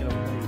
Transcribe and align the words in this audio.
ela 0.00 0.44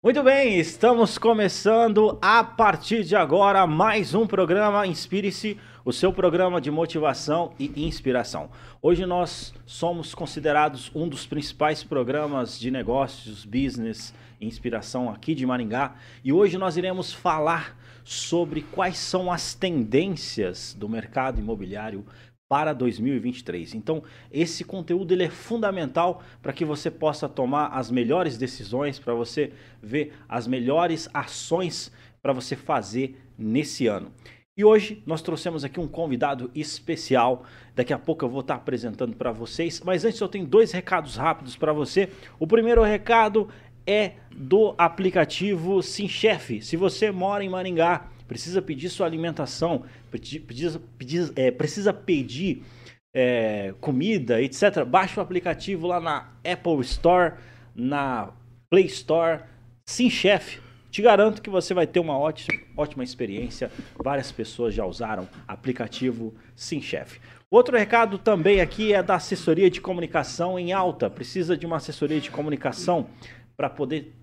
muito 0.00 0.22
bem, 0.22 0.58
estamos 0.58 1.18
começando 1.18 2.18
a 2.22 2.44
partir 2.44 3.02
de 3.02 3.16
agora 3.16 3.66
mais 3.66 4.14
um 4.14 4.26
programa 4.26 4.86
Inspire-se, 4.86 5.58
o 5.84 5.92
seu 5.92 6.12
programa 6.12 6.60
de 6.60 6.70
motivação 6.70 7.52
e 7.58 7.84
inspiração. 7.84 8.48
Hoje 8.80 9.04
nós 9.04 9.52
somos 9.66 10.14
considerados 10.14 10.90
um 10.94 11.08
dos 11.08 11.26
principais 11.26 11.82
programas 11.82 12.60
de 12.60 12.70
negócios, 12.70 13.44
business 13.44 14.14
inspiração 14.40 15.10
aqui 15.10 15.34
de 15.34 15.44
Maringá 15.44 15.96
e 16.22 16.32
hoje 16.32 16.56
nós 16.56 16.76
iremos 16.76 17.12
falar 17.12 17.76
sobre 18.04 18.62
quais 18.62 18.96
são 18.96 19.30
as 19.30 19.54
tendências 19.54 20.74
do 20.78 20.88
mercado 20.88 21.40
imobiliário 21.40 22.06
para 22.48 22.72
2023. 22.72 23.74
Então, 23.74 24.02
esse 24.32 24.64
conteúdo 24.64 25.12
ele 25.12 25.24
é 25.24 25.30
fundamental 25.30 26.22
para 26.40 26.52
que 26.52 26.64
você 26.64 26.90
possa 26.90 27.28
tomar 27.28 27.66
as 27.68 27.90
melhores 27.90 28.38
decisões, 28.38 28.98
para 28.98 29.14
você 29.14 29.52
ver 29.82 30.14
as 30.28 30.46
melhores 30.46 31.08
ações 31.12 31.92
para 32.22 32.32
você 32.32 32.56
fazer 32.56 33.20
nesse 33.36 33.86
ano. 33.86 34.10
E 34.56 34.64
hoje 34.64 35.00
nós 35.06 35.22
trouxemos 35.22 35.62
aqui 35.62 35.78
um 35.78 35.86
convidado 35.86 36.50
especial. 36.52 37.44
Daqui 37.76 37.92
a 37.92 37.98
pouco 37.98 38.24
eu 38.24 38.28
vou 38.28 38.40
estar 38.40 38.56
apresentando 38.56 39.14
para 39.14 39.30
vocês, 39.30 39.80
mas 39.84 40.04
antes 40.04 40.18
eu 40.18 40.28
tenho 40.28 40.44
dois 40.44 40.72
recados 40.72 41.14
rápidos 41.14 41.54
para 41.54 41.72
você. 41.72 42.08
O 42.40 42.46
primeiro 42.46 42.82
recado 42.82 43.48
é 43.86 44.14
do 44.34 44.74
aplicativo 44.76 45.80
SimChef. 45.80 46.60
Se 46.60 46.76
você 46.76 47.12
mora 47.12 47.44
em 47.44 47.48
Maringá, 47.48 48.08
precisa 48.28 48.60
pedir 48.62 48.90
sua 48.90 49.06
alimentação, 49.06 49.84
precisa, 50.10 50.80
pedir, 50.98 51.32
é, 51.34 51.50
precisa 51.50 51.92
pedir 51.92 52.62
é, 53.12 53.74
comida, 53.80 54.40
etc., 54.40 54.84
baixe 54.84 55.18
o 55.18 55.22
aplicativo 55.22 55.86
lá 55.86 55.98
na 55.98 56.30
Apple 56.44 56.80
Store, 56.82 57.34
na 57.74 58.30
Play 58.70 58.84
Store, 58.84 59.40
Sim 59.86 60.10
Chef. 60.10 60.60
Te 60.90 61.02
garanto 61.02 61.42
que 61.42 61.50
você 61.50 61.74
vai 61.74 61.86
ter 61.86 62.00
uma 62.00 62.18
ótima, 62.18 62.58
ótima 62.76 63.02
experiência. 63.02 63.70
Várias 64.02 64.30
pessoas 64.30 64.74
já 64.74 64.84
usaram 64.84 65.28
aplicativo 65.46 66.34
Sim 66.54 66.80
Chef. 66.80 67.18
Outro 67.50 67.76
recado 67.76 68.18
também 68.18 68.60
aqui 68.60 68.92
é 68.92 69.02
da 69.02 69.14
assessoria 69.14 69.70
de 69.70 69.80
comunicação 69.80 70.58
em 70.58 70.72
alta. 70.72 71.08
Precisa 71.08 71.56
de 71.56 71.64
uma 71.64 71.76
assessoria 71.76 72.20
de 72.20 72.30
comunicação 72.30 73.06
para 73.56 73.70
poder 73.70 74.14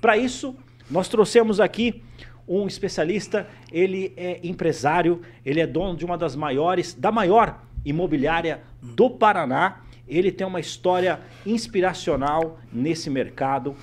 Para 0.01 0.17
isso, 0.17 0.55
nós 0.89 1.07
trouxemos 1.07 1.59
aqui 1.59 2.01
um 2.47 2.67
especialista, 2.67 3.47
ele 3.71 4.13
é 4.15 4.39
empresário, 4.43 5.21
ele 5.45 5.59
é 5.59 5.67
dono 5.67 5.97
de 5.97 6.05
uma 6.05 6.17
das 6.17 6.35
maiores, 6.35 6.93
da 6.93 7.11
maior 7.11 7.61
imobiliária 7.83 8.61
do 8.81 9.09
Paraná. 9.09 9.81
Ele 10.07 10.31
tem 10.31 10.47
uma 10.47 10.59
história 10.59 11.19
inspiracional 11.45 12.59
nesse 12.71 13.09
mercado. 13.09 13.75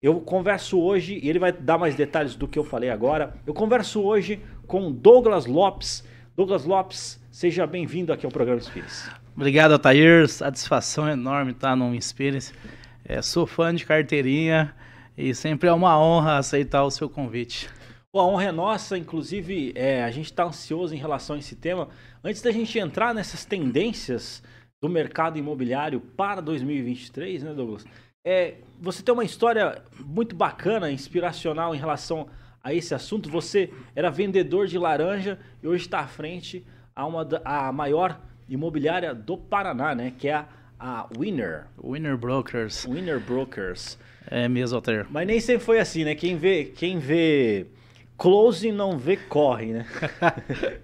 Eu 0.00 0.20
converso 0.20 0.80
hoje, 0.80 1.18
e 1.22 1.28
ele 1.28 1.38
vai 1.38 1.52
dar 1.52 1.78
mais 1.78 1.94
detalhes 1.94 2.34
do 2.34 2.46
que 2.46 2.58
eu 2.58 2.64
falei 2.64 2.90
agora. 2.90 3.34
Eu 3.46 3.54
converso 3.54 4.00
hoje 4.00 4.40
com 4.66 4.90
Douglas 4.92 5.46
Lopes. 5.46 6.04
Douglas 6.36 6.64
Lopes, 6.64 7.20
seja 7.30 7.66
bem-vindo 7.66 8.12
aqui 8.12 8.24
ao 8.24 8.32
programa 8.32 8.58
Inspires. 8.58 9.10
Obrigado, 9.36 9.72
Altair. 9.72 10.28
Satisfação 10.28 11.08
enorme 11.08 11.52
estar 11.52 11.74
no 11.74 11.94
Inspires. 11.94 12.52
É, 13.04 13.20
sou 13.20 13.46
fã 13.46 13.74
de 13.74 13.84
carteirinha 13.84 14.74
e 15.16 15.34
sempre 15.34 15.68
é 15.68 15.72
uma 15.72 15.98
honra 15.98 16.38
aceitar 16.38 16.84
o 16.84 16.90
seu 16.90 17.08
convite. 17.08 17.68
Pô, 18.12 18.20
a 18.20 18.26
honra 18.26 18.44
é 18.44 18.52
nossa, 18.52 18.98
inclusive 18.98 19.72
é, 19.74 20.04
a 20.04 20.10
gente 20.10 20.26
está 20.26 20.44
ansioso 20.44 20.94
em 20.94 20.98
relação 20.98 21.34
a 21.34 21.38
esse 21.38 21.56
tema. 21.56 21.88
Antes 22.22 22.42
da 22.42 22.50
gente 22.50 22.78
entrar 22.78 23.14
nessas 23.14 23.46
tendências 23.46 24.42
do 24.82 24.88
mercado 24.90 25.38
imobiliário 25.38 25.98
para 25.98 26.42
2023, 26.42 27.42
né, 27.42 27.54
Douglas? 27.54 27.86
É, 28.22 28.56
você 28.78 29.02
tem 29.02 29.14
uma 29.14 29.24
história 29.24 29.82
muito 29.98 30.36
bacana, 30.36 30.90
inspiracional 30.90 31.74
em 31.74 31.78
relação 31.78 32.28
a 32.62 32.74
esse 32.74 32.94
assunto. 32.94 33.30
Você 33.30 33.72
era 33.96 34.10
vendedor 34.10 34.66
de 34.66 34.76
laranja 34.76 35.38
e 35.62 35.66
hoje 35.66 35.84
está 35.84 36.00
à 36.00 36.06
frente 36.06 36.66
a 36.94 37.06
uma 37.06 37.26
a 37.42 37.72
maior 37.72 38.20
imobiliária 38.46 39.14
do 39.14 39.38
Paraná, 39.38 39.94
né? 39.94 40.12
Que 40.18 40.28
é 40.28 40.34
a, 40.34 40.46
a 40.78 41.08
Winner. 41.18 41.64
Winner 41.82 42.18
Brokers. 42.18 42.84
Winner 42.84 43.18
Brokers. 43.18 43.98
É 44.26 44.48
mesmo, 44.48 44.76
Alter. 44.76 45.06
Mas 45.08 45.26
nem 45.26 45.40
sempre 45.40 45.64
foi 45.64 45.80
assim, 45.80 46.04
né? 46.04 46.14
Quem 46.14 46.36
vê, 46.36 46.66
quem 46.66 46.98
vê 46.98 47.68
Close 48.22 48.70
não 48.70 48.96
vê 48.96 49.16
corre, 49.16 49.72
né? 49.72 49.86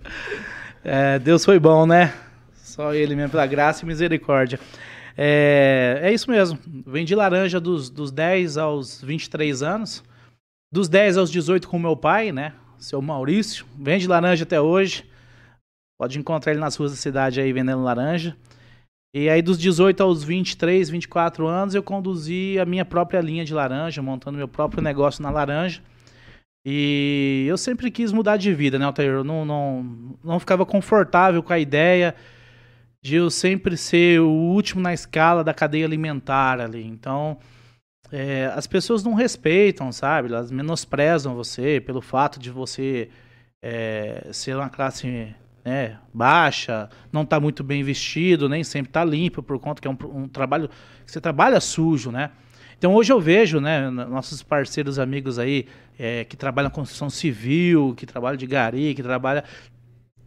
é, 0.82 1.21
Deus 1.21 1.44
foi 1.44 1.56
bom, 1.60 1.87
né? 1.87 2.12
Só 2.53 2.93
ele 2.93 3.15
mesmo, 3.15 3.31
pela 3.31 3.47
graça 3.47 3.84
e 3.84 3.87
misericórdia. 3.87 4.59
É, 5.16 6.00
é 6.03 6.12
isso 6.12 6.28
mesmo. 6.28 6.59
Vendi 6.84 7.15
laranja 7.15 7.60
dos, 7.60 7.91
dos 7.91 8.10
10 8.10 8.59
aos 8.59 9.00
23 9.00 9.62
anos. 9.62 10.03
Dos 10.72 10.88
10 10.88 11.16
aos 11.16 11.31
18 11.31 11.69
com 11.69 11.78
meu 11.78 11.97
pai, 11.97 12.32
né? 12.32 12.54
Seu 12.77 13.00
Maurício. 13.00 13.65
Vende 13.78 14.09
laranja 14.09 14.43
até 14.43 14.60
hoje. 14.60 15.09
Pode 15.97 16.19
encontrar 16.19 16.50
ele 16.50 16.60
nas 16.60 16.75
ruas 16.75 16.91
da 16.91 16.97
cidade 16.97 17.41
aí 17.41 17.53
vendendo 17.53 17.84
laranja. 17.84 18.37
E 19.15 19.28
aí, 19.28 19.41
dos 19.41 19.56
18 19.56 20.03
aos 20.03 20.25
23, 20.25 20.91
24 20.91 21.47
anos, 21.47 21.77
eu 21.77 21.84
conduzi 21.84 22.59
a 22.59 22.66
minha 22.66 22.84
própria 22.84 23.21
linha 23.21 23.44
de 23.44 23.54
laranja, 23.54 24.03
montando 24.03 24.37
meu 24.37 24.48
próprio 24.48 24.82
negócio 24.82 25.22
na 25.22 25.31
laranja. 25.31 25.81
E 26.71 27.47
eu 27.49 27.56
sempre 27.56 27.91
quis 27.91 28.12
mudar 28.12 28.37
de 28.37 28.53
vida, 28.53 28.79
né, 28.79 28.84
Altair? 28.84 29.09
Eu 29.11 29.25
não, 29.25 29.43
não, 29.43 30.17
não 30.23 30.39
ficava 30.39 30.67
confortável 30.67 31.43
com 31.43 31.51
a 31.51 31.59
ideia 31.59 32.15
de 33.01 33.17
eu 33.17 33.31
sempre 33.31 33.75
ser 33.75 34.21
o 34.21 34.29
último 34.29 34.78
na 34.78 34.93
escala 34.93 35.43
da 35.43 35.55
cadeia 35.55 35.87
alimentar 35.87 36.61
ali. 36.61 36.84
Então, 36.84 37.39
é, 38.12 38.53
as 38.55 38.67
pessoas 38.67 39.03
não 39.03 39.15
respeitam, 39.15 39.91
sabe? 39.91 40.28
Elas 40.28 40.51
menosprezam 40.51 41.34
você 41.34 41.81
pelo 41.81 42.03
fato 42.03 42.39
de 42.39 42.51
você 42.51 43.09
é, 43.62 44.28
ser 44.31 44.55
uma 44.55 44.69
classe 44.69 45.34
né, 45.65 45.97
baixa, 46.12 46.91
não 47.11 47.23
estar 47.23 47.37
tá 47.37 47.41
muito 47.41 47.65
bem 47.65 47.83
vestido, 47.83 48.47
nem 48.47 48.62
sempre 48.62 48.91
estar 48.91 49.07
tá 49.07 49.11
limpo, 49.11 49.43
por 49.43 49.59
conta 49.59 49.81
que 49.81 49.89
é 49.89 49.91
um, 49.91 49.97
um 50.12 50.28
trabalho 50.28 50.69
você 51.07 51.19
trabalha 51.19 51.61
sujo, 51.61 52.11
né? 52.11 52.31
Então 52.78 52.94
hoje 52.94 53.12
eu 53.12 53.21
vejo, 53.21 53.61
né, 53.61 53.91
nossos 53.91 54.41
parceiros 54.41 55.00
amigos 55.00 55.37
aí 55.37 55.66
é, 55.99 56.25
que 56.25 56.37
trabalham 56.37 56.71
com 56.71 56.81
construção 56.81 57.11
civil, 57.11 57.93
que 57.97 58.06
trabalham 58.06 58.37
de 58.37 58.47
gari, 58.47 58.94
que 58.94 59.03
trabalham 59.03 59.43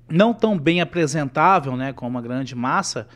não 0.10 0.34
tão 0.34 0.60
bem 0.60 0.82
apresentável, 0.82 1.78
né, 1.78 1.94
como 1.94 2.18
a 2.18 2.22
grande 2.22 2.54
massa, 2.54 3.08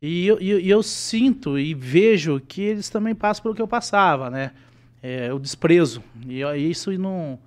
e 0.00 0.28
eu, 0.28 0.40
e 0.40 0.70
eu, 0.70 0.82
sinto 0.84 1.58
e 1.58 1.74
vejo 1.74 2.40
que 2.46 2.62
eles 2.62 2.88
também 2.88 3.12
passam 3.12 3.42
pelo 3.42 3.56
que 3.56 3.62
eu 3.62 3.66
passava, 3.66 4.30
né, 4.30 4.52
é, 5.02 5.32
o 5.32 5.38
desprezo, 5.40 6.00
e 6.24 6.40
isso 6.70 6.92
não 6.92 7.40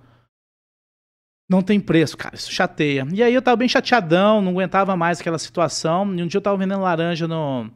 não 1.48 1.62
tem 1.62 1.80
preço, 1.80 2.16
cara, 2.16 2.36
isso 2.36 2.52
chateia. 2.52 3.04
E 3.12 3.24
aí 3.24 3.34
eu 3.34 3.42
tava 3.42 3.56
bem 3.56 3.68
chateadão, 3.68 4.40
não 4.40 4.52
aguentava 4.52 4.96
mais 4.96 5.20
aquela 5.20 5.38
situação, 5.38 6.14
e 6.14 6.22
um 6.22 6.26
dia 6.28 6.38
eu 6.38 6.42
tava 6.42 6.56
vendendo 6.56 6.80
laranja 6.82 7.26
no, 7.26 7.68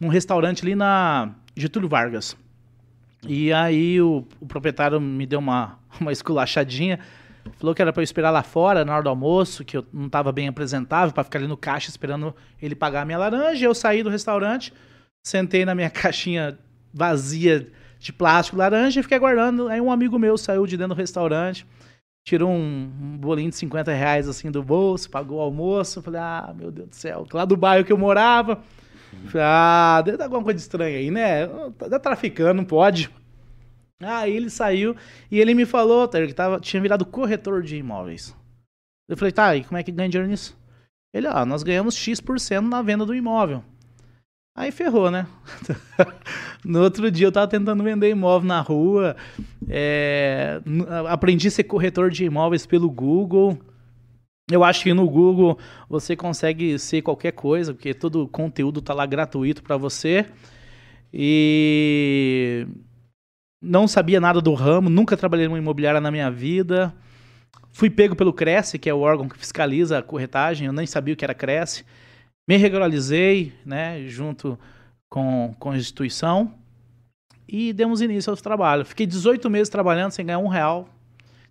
num 0.00 0.08
restaurante 0.08 0.62
ali 0.62 0.74
na 0.74 1.34
Getúlio 1.54 1.90
Vargas. 1.90 2.34
E 3.26 3.52
aí 3.52 4.00
o, 4.00 4.24
o 4.40 4.46
proprietário 4.46 5.00
me 5.00 5.26
deu 5.26 5.38
uma, 5.38 5.78
uma 6.00 6.12
esculachadinha. 6.12 6.98
Falou 7.58 7.74
que 7.74 7.80
era 7.80 7.92
para 7.92 8.02
eu 8.02 8.04
esperar 8.04 8.30
lá 8.30 8.42
fora 8.42 8.84
na 8.84 8.94
hora 8.94 9.02
do 9.02 9.08
almoço, 9.08 9.64
que 9.64 9.76
eu 9.76 9.86
não 9.92 10.06
estava 10.06 10.30
bem 10.30 10.48
apresentável, 10.48 11.12
para 11.14 11.24
ficar 11.24 11.38
ali 11.38 11.48
no 11.48 11.56
caixa 11.56 11.88
esperando 11.88 12.34
ele 12.60 12.74
pagar 12.74 13.02
a 13.02 13.04
minha 13.04 13.18
laranja. 13.18 13.64
Eu 13.64 13.74
saí 13.74 14.02
do 14.02 14.10
restaurante, 14.10 14.72
sentei 15.26 15.64
na 15.64 15.74
minha 15.74 15.88
caixinha 15.90 16.58
vazia 16.92 17.70
de 17.98 18.12
plástico 18.12 18.56
laranja 18.56 19.00
e 19.00 19.02
fiquei 19.02 19.16
aguardando. 19.16 19.68
Aí 19.68 19.80
um 19.80 19.90
amigo 19.90 20.18
meu 20.18 20.36
saiu 20.36 20.66
de 20.66 20.76
dentro 20.76 20.94
do 20.94 20.98
restaurante, 20.98 21.66
tirou 22.24 22.50
um, 22.50 22.90
um 23.00 23.16
bolinho 23.16 23.50
de 23.50 23.56
50 23.56 23.92
reais 23.92 24.28
assim 24.28 24.50
do 24.50 24.62
bolso, 24.62 25.10
pagou 25.10 25.38
o 25.38 25.40
almoço. 25.40 26.02
Falei, 26.02 26.20
ah, 26.20 26.54
meu 26.56 26.70
Deus 26.70 26.88
do 26.88 26.94
céu, 26.94 27.26
lá 27.32 27.44
do 27.44 27.56
bairro 27.56 27.84
que 27.84 27.92
eu 27.92 27.98
morava. 27.98 28.62
Ah, 29.34 30.02
deve 30.04 30.16
dar 30.16 30.24
alguma 30.24 30.42
coisa 30.42 30.58
estranha 30.58 30.98
aí, 30.98 31.10
né? 31.10 31.46
Tá 31.78 31.98
traficando, 31.98 32.54
não 32.54 32.64
pode. 32.64 33.10
Aí 34.00 34.36
ele 34.36 34.48
saiu 34.48 34.94
e 35.30 35.40
ele 35.40 35.54
me 35.54 35.66
falou, 35.66 36.06
tá, 36.06 36.24
que 36.24 36.32
tava, 36.32 36.60
tinha 36.60 36.80
virado 36.80 37.04
corretor 37.04 37.62
de 37.62 37.76
imóveis. 37.76 38.36
Eu 39.08 39.16
falei, 39.16 39.32
tá, 39.32 39.56
e 39.56 39.64
como 39.64 39.78
é 39.78 39.82
que 39.82 39.90
ganha 39.90 40.08
dinheiro 40.08 40.30
nisso? 40.30 40.56
Ele, 41.12 41.26
ah, 41.26 41.44
nós 41.44 41.62
ganhamos 41.62 41.96
X% 41.96 42.60
na 42.68 42.82
venda 42.82 43.04
do 43.04 43.14
imóvel. 43.14 43.64
Aí 44.54 44.70
ferrou, 44.70 45.10
né? 45.10 45.26
no 46.64 46.82
outro 46.82 47.10
dia 47.10 47.28
eu 47.28 47.32
tava 47.32 47.48
tentando 47.48 47.82
vender 47.82 48.10
imóvel 48.10 48.46
na 48.46 48.60
rua, 48.60 49.16
é, 49.68 50.60
aprendi 51.08 51.48
a 51.48 51.50
ser 51.50 51.64
corretor 51.64 52.10
de 52.10 52.24
imóveis 52.24 52.66
pelo 52.66 52.90
Google. 52.90 53.58
Eu 54.50 54.64
acho 54.64 54.82
que 54.82 54.94
no 54.94 55.08
Google 55.08 55.58
você 55.88 56.16
consegue 56.16 56.78
ser 56.78 57.02
qualquer 57.02 57.32
coisa, 57.32 57.74
porque 57.74 57.92
todo 57.92 58.22
o 58.22 58.28
conteúdo 58.28 58.80
está 58.80 58.94
lá 58.94 59.04
gratuito 59.04 59.62
para 59.62 59.76
você. 59.76 60.26
E 61.12 62.66
não 63.60 63.86
sabia 63.86 64.20
nada 64.20 64.40
do 64.40 64.54
ramo, 64.54 64.88
nunca 64.88 65.16
trabalhei 65.16 65.46
numa 65.46 65.58
imobiliária 65.58 66.00
na 66.00 66.10
minha 66.10 66.30
vida. 66.30 66.94
Fui 67.72 67.90
pego 67.90 68.16
pelo 68.16 68.32
Cresce, 68.32 68.78
que 68.78 68.88
é 68.88 68.94
o 68.94 69.00
órgão 69.00 69.28
que 69.28 69.38
fiscaliza 69.38 69.98
a 69.98 70.02
corretagem, 70.02 70.66
eu 70.66 70.72
nem 70.72 70.86
sabia 70.86 71.14
o 71.14 71.16
que 71.16 71.24
era 71.24 71.34
Cresce. 71.34 71.84
Me 72.48 72.56
regularizei, 72.56 73.52
né, 73.64 74.06
junto 74.06 74.58
com, 75.10 75.54
com 75.58 75.70
a 75.70 75.76
instituição 75.76 76.54
e 77.48 77.72
demos 77.72 78.02
início 78.02 78.30
ao 78.30 78.36
trabalho. 78.36 78.84
Fiquei 78.84 79.06
18 79.06 79.48
meses 79.48 79.68
trabalhando 79.68 80.12
sem 80.12 80.24
ganhar 80.24 80.38
um 80.38 80.48
real. 80.48 80.88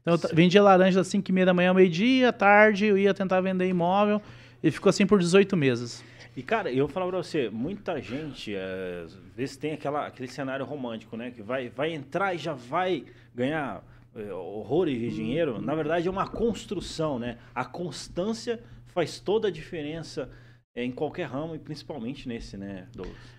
Então 0.07 0.29
eu 0.29 0.35
vendia 0.35 0.63
laranja 0.63 1.01
às 1.01 1.07
5 1.07 1.29
e 1.29 1.33
meia 1.33 1.47
da 1.47 1.53
manhã, 1.53 1.73
meio-dia, 1.73 2.31
tarde, 2.31 2.85
eu 2.85 2.97
ia 2.97 3.13
tentar 3.13 3.41
vender 3.41 3.67
imóvel 3.67 4.21
e 4.63 4.71
ficou 4.71 4.89
assim 4.89 5.05
por 5.05 5.19
18 5.19 5.57
meses. 5.57 6.01
E, 6.33 6.41
cara, 6.41 6.71
eu 6.71 6.85
vou 6.85 6.93
falar 6.93 7.07
pra 7.07 7.17
você, 7.17 7.49
muita 7.49 7.99
gente, 8.01 8.55
é, 8.55 9.01
às 9.03 9.13
vezes 9.35 9.57
tem 9.57 9.73
aquela, 9.73 10.07
aquele 10.07 10.29
cenário 10.29 10.65
romântico, 10.65 11.17
né? 11.17 11.31
Que 11.31 11.41
vai, 11.41 11.67
vai 11.67 11.93
entrar 11.93 12.33
e 12.33 12.37
já 12.37 12.53
vai 12.53 13.03
ganhar 13.35 13.83
é, 14.15 14.31
horrores 14.31 14.97
de 14.97 15.09
dinheiro. 15.09 15.59
Na 15.59 15.75
verdade, 15.75 16.07
é 16.07 16.11
uma 16.11 16.27
construção, 16.27 17.19
né? 17.19 17.37
A 17.53 17.65
constância 17.65 18.61
faz 18.85 19.19
toda 19.19 19.49
a 19.49 19.51
diferença 19.51 20.29
é, 20.73 20.85
em 20.85 20.91
qualquer 20.91 21.27
ramo 21.27 21.53
e 21.53 21.59
principalmente 21.59 22.29
nesse, 22.29 22.55
né, 22.55 22.87
Douglas? 22.95 23.36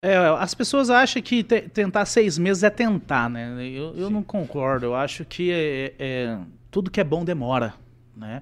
É, 0.00 0.16
as 0.16 0.54
pessoas 0.54 0.90
acham 0.90 1.20
que 1.20 1.42
te, 1.42 1.62
tentar 1.62 2.04
seis 2.06 2.38
meses 2.38 2.62
é 2.62 2.70
tentar, 2.70 3.28
né? 3.28 3.66
Eu, 3.68 3.96
eu 3.96 4.10
não 4.10 4.22
concordo. 4.22 4.86
Eu 4.86 4.94
acho 4.94 5.24
que 5.24 5.50
é, 5.50 5.94
é, 5.98 6.38
tudo 6.70 6.90
que 6.90 7.00
é 7.00 7.04
bom 7.04 7.24
demora, 7.24 7.74
né? 8.16 8.40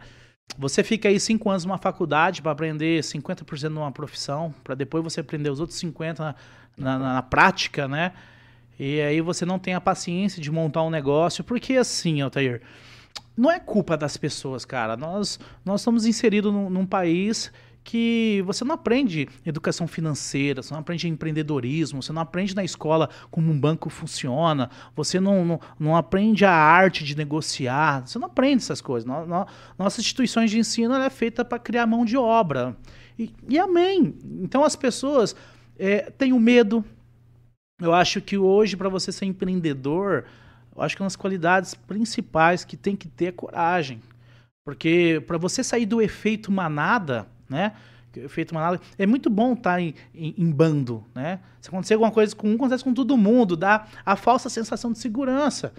Você 0.58 0.84
fica 0.84 1.08
aí 1.08 1.18
cinco 1.18 1.50
anos 1.50 1.64
numa 1.64 1.78
faculdade 1.78 2.40
para 2.40 2.52
aprender 2.52 3.02
50% 3.02 3.68
numa 3.68 3.90
profissão, 3.90 4.54
para 4.62 4.74
depois 4.74 5.02
você 5.02 5.20
aprender 5.20 5.50
os 5.50 5.58
outros 5.58 5.80
50% 5.80 6.18
na, 6.18 6.34
na, 6.76 6.98
na, 6.98 7.22
prática, 7.22 7.88
né? 7.88 8.12
E 8.78 9.00
aí 9.00 9.20
você 9.20 9.44
não 9.46 9.58
tem 9.58 9.74
a 9.74 9.80
paciência 9.80 10.40
de 10.40 10.50
montar 10.50 10.82
um 10.82 10.90
negócio, 10.90 11.42
porque 11.42 11.74
assim, 11.74 12.20
Altair, 12.20 12.62
não 13.36 13.50
é 13.50 13.58
culpa 13.58 13.96
das 13.96 14.16
pessoas, 14.16 14.64
cara. 14.64 14.96
Nós, 14.96 15.40
nós 15.64 15.80
estamos 15.80 16.06
inseridos 16.06 16.52
num, 16.52 16.70
num 16.70 16.86
país 16.86 17.50
que 17.86 18.42
você 18.44 18.64
não 18.64 18.74
aprende 18.74 19.28
educação 19.44 19.86
financeira, 19.86 20.60
você 20.60 20.74
não 20.74 20.80
aprende 20.80 21.06
empreendedorismo, 21.06 22.02
você 22.02 22.12
não 22.12 22.20
aprende 22.20 22.52
na 22.52 22.64
escola 22.64 23.08
como 23.30 23.52
um 23.52 23.58
banco 23.58 23.88
funciona, 23.88 24.68
você 24.94 25.20
não, 25.20 25.44
não, 25.44 25.60
não 25.78 25.96
aprende 25.96 26.44
a 26.44 26.50
arte 26.50 27.04
de 27.04 27.16
negociar, 27.16 28.04
você 28.04 28.18
não 28.18 28.26
aprende 28.26 28.64
essas 28.64 28.80
coisas. 28.80 29.08
nossas 29.78 30.00
instituições 30.00 30.50
de 30.50 30.58
ensino 30.58 30.94
é 30.96 31.08
feita 31.08 31.44
para 31.44 31.60
criar 31.60 31.86
mão 31.86 32.04
de 32.04 32.16
obra. 32.16 32.76
E, 33.16 33.32
e 33.48 33.56
amém. 33.56 34.16
Então 34.42 34.64
as 34.64 34.74
pessoas 34.74 35.36
é, 35.78 36.10
têm 36.10 36.32
o 36.32 36.40
medo. 36.40 36.84
Eu 37.80 37.94
acho 37.94 38.20
que 38.20 38.36
hoje, 38.36 38.76
para 38.76 38.88
você 38.88 39.12
ser 39.12 39.26
empreendedor, 39.26 40.24
eu 40.74 40.82
acho 40.82 40.96
que 40.96 41.02
uma 41.02 41.06
das 41.06 41.14
qualidades 41.14 41.74
principais 41.74 42.64
que 42.64 42.76
tem 42.76 42.96
que 42.96 43.06
ter 43.06 43.26
é 43.26 43.32
coragem. 43.32 44.02
Porque 44.64 45.22
para 45.24 45.38
você 45.38 45.62
sair 45.62 45.86
do 45.86 46.02
efeito 46.02 46.50
manada, 46.50 47.28
né? 47.48 47.72
Efeito 48.14 48.54
manada. 48.54 48.80
É 48.96 49.06
muito 49.06 49.28
bom 49.28 49.52
estar 49.52 49.78
em, 49.78 49.94
em, 50.14 50.34
em, 50.38 50.50
bando, 50.50 51.04
né? 51.14 51.40
Se 51.60 51.68
acontecer 51.68 51.94
alguma 51.94 52.10
coisa 52.10 52.34
com 52.34 52.48
um, 52.48 52.54
acontece 52.54 52.82
com 52.82 52.94
todo 52.94 53.16
mundo, 53.16 53.56
dá 53.56 53.86
a 54.06 54.16
falsa 54.16 54.48
sensação 54.48 54.90
de 54.90 54.98
segurança. 54.98 55.72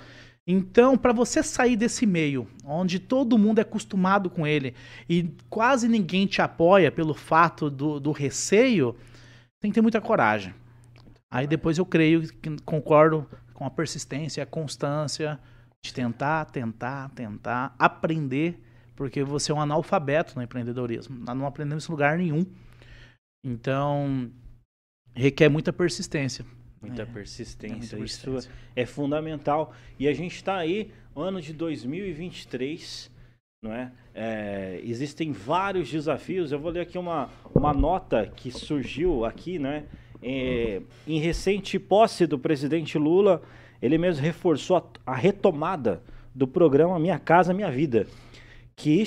Então, 0.45 0.97
para 0.97 1.11
você 1.11 1.43
sair 1.43 1.75
desse 1.75 2.05
meio, 2.05 2.47
onde 2.63 2.99
todo 2.99 3.37
mundo 3.37 3.59
é 3.59 3.63
acostumado 3.63 4.29
com 4.29 4.47
ele 4.47 4.75
e 5.09 5.29
quase 5.49 5.89
ninguém 5.89 6.25
te 6.25 6.41
apoia 6.41 6.91
pelo 6.91 7.13
fato 7.13 7.69
do, 7.69 7.99
do 7.99 8.11
receio, 8.11 8.95
tem 9.59 9.71
que 9.71 9.75
ter 9.75 9.81
muita 9.81 9.99
coragem. 9.99 10.53
Aí 11.29 11.45
depois 11.45 11.77
eu 11.77 11.85
creio 11.85 12.21
que 12.21 12.55
concordo 12.63 13.27
com 13.53 13.65
a 13.65 13.69
persistência, 13.69 14.43
a 14.43 14.45
constância 14.45 15.37
de 15.83 15.93
tentar, 15.93 16.45
tentar, 16.45 17.09
tentar, 17.09 17.75
aprender 17.77 18.57
porque 18.97 19.23
você 19.23 19.51
é 19.51 19.55
um 19.55 19.61
analfabeto 19.61 20.35
no 20.35 20.41
empreendedorismo. 20.41 21.17
Nós 21.19 21.37
não 21.37 21.45
aprendemos 21.45 21.87
em 21.87 21.91
lugar 21.91 22.17
nenhum. 22.17 22.45
Então, 23.45 24.29
requer 25.13 25.47
muita 25.47 25.71
persistência. 25.71 26.43
Muita 26.81 27.03
é, 27.03 27.05
persistência. 27.05 27.75
É 27.75 27.77
muita 27.77 27.95
persistência. 27.95 28.39
Isso 28.39 28.49
é 28.75 28.85
fundamental. 28.87 29.71
E 29.99 30.07
a 30.07 30.13
gente 30.13 30.35
está 30.35 30.57
aí, 30.57 30.91
ano 31.15 31.39
de 31.39 31.53
2023, 31.53 33.11
não 33.63 33.71
é? 33.71 33.91
é? 34.15 34.81
Existem 34.83 35.31
vários 35.31 35.89
desafios. 35.91 36.51
Eu 36.51 36.59
vou 36.59 36.71
ler 36.71 36.81
aqui 36.81 36.97
uma, 36.97 37.29
uma 37.53 37.73
nota 37.73 38.25
que 38.25 38.51
surgiu 38.51 39.23
aqui, 39.23 39.59
né? 39.59 39.85
É, 40.23 40.81
em 41.05 41.19
recente 41.19 41.77
posse 41.77 42.25
do 42.25 42.39
presidente 42.39 42.97
Lula, 42.97 43.43
ele 43.79 43.99
mesmo 43.99 44.23
reforçou 44.23 44.77
a, 44.77 45.11
a 45.11 45.15
retomada 45.15 46.01
do 46.33 46.47
programa 46.47 46.97
Minha 46.97 47.19
Casa 47.19 47.53
Minha 47.53 47.69
Vida 47.69 48.07
que, 48.77 49.03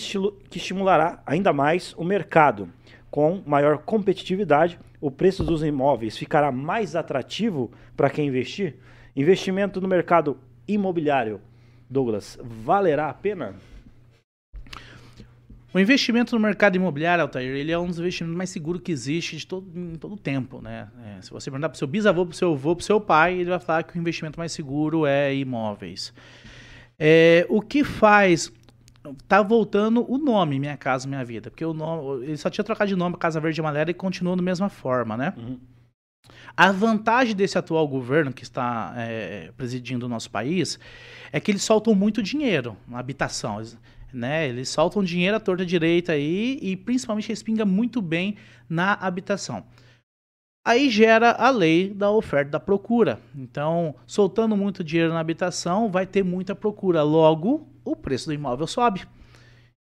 que 0.50 0.58
estimulará 0.58 1.22
ainda 1.24 1.52
mais 1.52 1.94
o 1.96 2.04
mercado. 2.04 2.68
Com 3.08 3.42
maior 3.46 3.78
competitividade, 3.78 4.78
o 5.00 5.10
preço 5.10 5.42
dos 5.42 5.62
imóveis 5.62 6.18
ficará 6.18 6.52
mais 6.52 6.94
atrativo 6.94 7.70
para 7.96 8.10
quem 8.10 8.28
investir? 8.28 8.76
Investimento 9.16 9.80
no 9.80 9.88
mercado 9.88 10.36
imobiliário, 10.68 11.40
Douglas, 11.88 12.38
valerá 12.42 13.08
a 13.08 13.14
pena? 13.14 13.54
O 15.72 15.78
investimento 15.78 16.34
no 16.34 16.42
mercado 16.42 16.74
imobiliário, 16.74 17.22
Altair, 17.22 17.54
ele 17.54 17.70
é 17.70 17.78
um 17.78 17.86
dos 17.86 17.98
investimentos 18.00 18.36
mais 18.36 18.50
seguros 18.50 18.82
que 18.82 18.90
existe 18.90 19.36
de 19.36 19.46
todo, 19.46 19.66
em 19.74 19.94
todo 19.94 20.14
o 20.14 20.18
tempo. 20.18 20.60
Né? 20.60 20.88
É, 21.04 21.22
se 21.22 21.30
você 21.30 21.48
perguntar 21.48 21.68
para 21.68 21.76
o 21.76 21.78
seu 21.78 21.86
bisavô, 21.86 22.26
para 22.26 22.32
o 22.32 22.36
seu 22.36 22.52
avô, 22.52 22.74
para 22.74 22.82
o 22.82 22.84
seu 22.84 23.00
pai, 23.00 23.34
ele 23.34 23.50
vai 23.50 23.60
falar 23.60 23.84
que 23.84 23.96
o 23.96 24.00
investimento 24.00 24.38
mais 24.38 24.50
seguro 24.50 25.06
é 25.06 25.32
imóveis. 25.32 26.12
É, 27.02 27.46
o 27.48 27.62
que 27.62 27.82
faz 27.82 28.52
tá 29.26 29.42
voltando 29.42 30.04
o 30.10 30.18
nome 30.18 30.58
Minha 30.58 30.76
Casa 30.76 31.08
Minha 31.08 31.24
Vida, 31.24 31.50
porque 31.50 31.64
o 31.64 31.72
nome, 31.72 32.24
ele 32.24 32.36
só 32.36 32.50
tinha 32.50 32.64
trocado 32.64 32.88
de 32.88 32.96
nome 32.96 33.16
Casa 33.16 33.40
Verde 33.40 33.60
e 33.60 33.62
Amarela 33.62 33.90
e 33.90 33.94
continuou 33.94 34.36
da 34.36 34.42
mesma 34.42 34.68
forma, 34.68 35.16
né? 35.16 35.34
Uhum. 35.36 35.58
A 36.56 36.70
vantagem 36.70 37.34
desse 37.34 37.56
atual 37.56 37.86
governo 37.88 38.32
que 38.32 38.42
está 38.42 38.92
é, 38.96 39.50
presidindo 39.56 40.06
o 40.06 40.08
nosso 40.08 40.30
país 40.30 40.78
é 41.32 41.40
que 41.40 41.50
eles 41.50 41.62
soltam 41.62 41.94
muito 41.94 42.22
dinheiro 42.22 42.76
na 42.86 42.98
habitação, 42.98 43.62
né? 44.12 44.48
Eles 44.48 44.68
soltam 44.68 45.02
dinheiro 45.02 45.36
à 45.36 45.40
torta 45.40 45.64
direita 45.64 46.12
aí 46.12 46.58
e 46.60 46.76
principalmente 46.76 47.28
respinga 47.28 47.64
muito 47.64 48.02
bem 48.02 48.36
na 48.68 48.94
habitação. 48.94 49.64
Aí 50.64 50.90
gera 50.90 51.32
a 51.32 51.50
lei 51.50 51.92
da 51.92 52.10
oferta 52.10 52.48
e 52.48 52.52
da 52.52 52.60
procura. 52.60 53.18
Então, 53.34 53.94
soltando 54.06 54.56
muito 54.56 54.84
dinheiro 54.84 55.12
na 55.12 55.20
habitação, 55.20 55.90
vai 55.90 56.06
ter 56.06 56.22
muita 56.22 56.54
procura. 56.54 57.02
Logo, 57.02 57.66
o 57.84 57.96
preço 57.96 58.26
do 58.26 58.34
imóvel 58.34 58.66
sobe. 58.66 59.06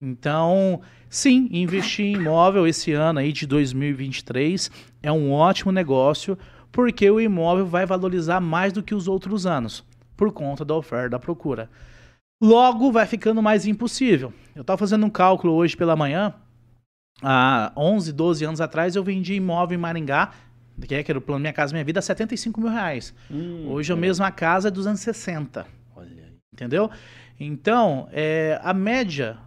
Então, 0.01 0.81
sim, 1.11 1.49
investir 1.51 2.07
em 2.07 2.15
imóvel 2.15 2.67
esse 2.67 2.93
ano 2.93 3.19
aí 3.19 3.33
de 3.33 3.47
2023 3.47 4.71
é 5.03 5.11
um 5.11 5.33
ótimo 5.33 5.73
negócio, 5.73 6.39
porque 6.71 7.11
o 7.11 7.21
imóvel 7.21 7.67
vai 7.67 7.85
valorizar 7.85 8.41
mais 8.41 8.73
do 8.73 8.83
que 8.83 8.95
os 8.95 9.09
outros 9.09 9.45
anos, 9.45 9.85
por 10.17 10.33
conta 10.33 10.65
da 10.65 10.77
oferta 10.77 11.07
e 11.07 11.11
da 11.11 11.19
procura. 11.19 11.69
Logo, 12.41 12.93
vai 12.93 13.07
ficando 13.07 13.43
mais 13.43 13.67
impossível. 13.67 14.33
Eu 14.55 14.61
estava 14.61 14.79
fazendo 14.79 15.05
um 15.05 15.11
cálculo 15.11 15.55
hoje 15.55 15.77
pela 15.77 15.97
manhã, 15.97 16.33
há 17.21 17.73
11, 17.77 18.13
12 18.13 18.45
anos 18.45 18.61
atrás, 18.61 18.95
eu 18.95 19.03
vendi 19.03 19.35
imóvel 19.35 19.77
em 19.77 19.81
Maringá, 19.81 20.31
que 20.87 20.95
é, 20.95 21.03
que 21.03 21.11
era 21.11 21.19
o 21.19 21.23
plano 21.23 21.41
Minha 21.41 21.53
Casa 21.53 21.73
Minha 21.73 21.85
Vida, 21.85 21.99
a 21.99 22.03
75 22.03 22.61
mil 22.61 22.71
reais. 22.71 23.15
Hum, 23.31 23.67
hoje 23.69 23.93
a 23.93 23.97
mesma 23.97 24.31
casa 24.31 24.69
é 24.69 24.71
260. 24.71 25.67
Olha 25.97 26.09
aí. 26.09 26.33
Entendeu? 26.53 26.91
Então, 27.41 28.09
é, 28.13 28.61
a 28.63 28.75
média 28.75 29.39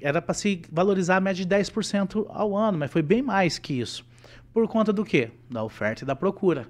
era 0.00 0.20
para 0.20 0.34
se 0.34 0.62
valorizar 0.70 1.16
a 1.16 1.20
média 1.20 1.44
de 1.44 1.54
10% 1.54 2.26
ao 2.28 2.56
ano, 2.56 2.78
mas 2.78 2.90
foi 2.90 3.02
bem 3.02 3.22
mais 3.22 3.58
que 3.58 3.74
isso. 3.74 4.04
Por 4.52 4.66
conta 4.66 4.92
do 4.92 5.04
quê? 5.04 5.30
Da 5.50 5.62
oferta 5.62 6.04
e 6.04 6.06
da 6.06 6.16
procura. 6.16 6.66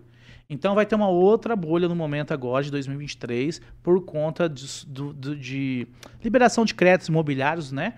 Então 0.51 0.75
vai 0.75 0.87
ter 0.87 0.95
uma 0.95 1.09
outra 1.09 1.55
bolha 1.55 1.89
no 1.89 1.95
momento 1.95 2.33
agora 2.33 2.65
de 2.65 2.71
2023 2.71 3.61
por 3.83 4.03
conta 4.05 4.49
de, 4.49 4.65
do, 4.87 5.13
do, 5.13 5.37
de 5.37 5.87
liberação 6.25 6.65
de 6.65 6.75
créditos 6.75 7.09
imobiliários, 7.09 7.71
né? 7.71 7.95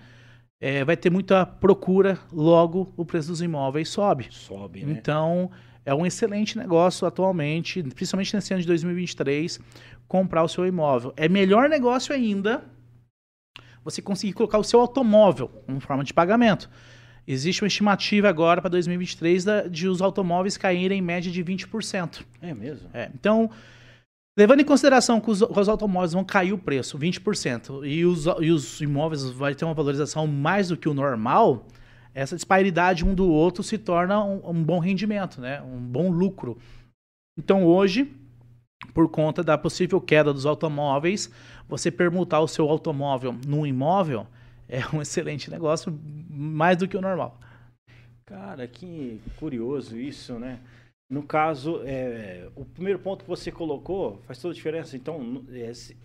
É, 0.59 0.83
vai 0.83 0.95
ter 0.95 1.09
muita 1.09 1.45
procura, 1.45 2.19
logo 2.31 2.93
o 2.95 3.05
preço 3.05 3.29
dos 3.29 3.41
imóveis 3.41 3.89
sobe. 3.89 4.27
Sobe, 4.29 4.85
né? 4.85 4.91
Então 4.91 5.49
é 5.85 5.93
um 5.93 6.05
excelente 6.05 6.57
negócio 6.57 7.07
atualmente, 7.07 7.81
principalmente 7.83 8.35
nesse 8.35 8.53
ano 8.53 8.61
de 8.61 8.67
2023, 8.67 9.59
comprar 10.07 10.43
o 10.43 10.47
seu 10.47 10.65
imóvel. 10.65 11.13
É 11.17 11.27
melhor 11.27 11.69
negócio 11.69 12.13
ainda 12.13 12.63
você 13.83 14.01
conseguir 14.01 14.33
colocar 14.33 14.59
o 14.59 14.63
seu 14.63 14.79
automóvel 14.79 15.47
como 15.65 15.79
forma 15.79 16.03
de 16.03 16.13
pagamento. 16.13 16.69
Existe 17.27 17.63
uma 17.63 17.67
estimativa 17.67 18.29
agora 18.29 18.61
para 18.61 18.69
2023 18.69 19.45
de 19.69 19.87
os 19.87 20.01
automóveis 20.01 20.57
caírem 20.57 20.99
em 20.99 21.01
média 21.01 21.31
de 21.31 21.43
20%. 21.43 22.25
É 22.41 22.53
mesmo? 22.53 22.89
É, 22.93 23.09
então, 23.13 23.49
Levando 24.37 24.61
em 24.61 24.65
consideração 24.65 25.19
que 25.19 25.29
os, 25.29 25.41
os, 25.41 25.67
automóveis 25.67 26.13
vão 26.13 26.23
cair 26.23 26.53
o 26.53 26.57
preço 26.57 26.97
20% 26.97 27.85
e 27.85 28.05
os, 28.05 28.25
e 28.39 28.49
os 28.49 28.79
imóveis 28.79 29.29
vai 29.29 29.53
ter 29.53 29.65
uma 29.65 29.73
valorização 29.73 30.25
mais 30.25 30.69
do 30.69 30.77
que 30.77 30.87
o 30.87 30.93
normal, 30.93 31.67
essa 32.13 32.35
disparidade 32.35 33.05
um 33.05 33.13
do 33.13 33.29
outro 33.29 33.63
se 33.63 33.77
torna 33.77 34.23
um, 34.23 34.49
um 34.49 34.63
bom 34.63 34.79
rendimento, 34.79 35.39
né? 35.39 35.61
um 35.61 35.79
bom 35.79 36.09
lucro. 36.09 36.57
Então 37.37 37.65
hoje, 37.65 38.11
por 38.93 39.09
conta 39.09 39.43
da 39.43 39.57
possível 39.57 40.01
queda 40.01 40.33
dos 40.33 40.45
automóveis, 40.45 41.31
você 41.67 41.89
permutar 41.89 42.41
o 42.41 42.47
seu 42.47 42.69
automóvel 42.69 43.35
num 43.45 43.65
imóvel 43.65 44.27
é 44.67 44.81
um 44.95 45.01
excelente 45.03 45.49
negócio, 45.49 45.97
mais 46.29 46.77
do 46.77 46.87
que 46.87 46.97
o 46.97 47.01
normal. 47.01 47.39
Cara, 48.25 48.65
que 48.67 49.19
curioso 49.37 49.97
isso, 49.97 50.39
né? 50.39 50.59
No 51.09 51.23
caso, 51.23 51.81
é, 51.83 52.47
o 52.55 52.63
primeiro 52.63 52.97
ponto 52.97 53.25
que 53.25 53.29
você 53.29 53.51
colocou 53.51 54.21
faz 54.25 54.39
toda 54.39 54.53
a 54.53 54.55
diferença. 54.55 54.95
Então, 54.95 55.43
é, 55.51 55.73
se, 55.73 55.97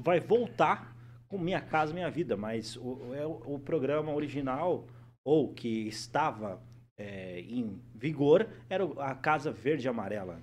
vai 0.00 0.20
voltar 0.20 0.96
com 1.28 1.36
Minha 1.36 1.60
Casa 1.60 1.92
Minha 1.92 2.08
Vida, 2.08 2.36
mas 2.36 2.76
o, 2.76 3.12
é, 3.12 3.26
o 3.26 3.58
programa 3.58 4.12
original, 4.12 4.86
ou 5.24 5.52
que 5.52 5.88
estava 5.88 6.60
é, 6.98 7.40
em 7.40 7.80
vigor, 7.94 8.46
era 8.68 8.84
a 8.98 9.14
Casa 9.14 9.50
Verde 9.50 9.86
e 9.86 9.88
Amarela. 9.88 10.34
Né? 10.34 10.42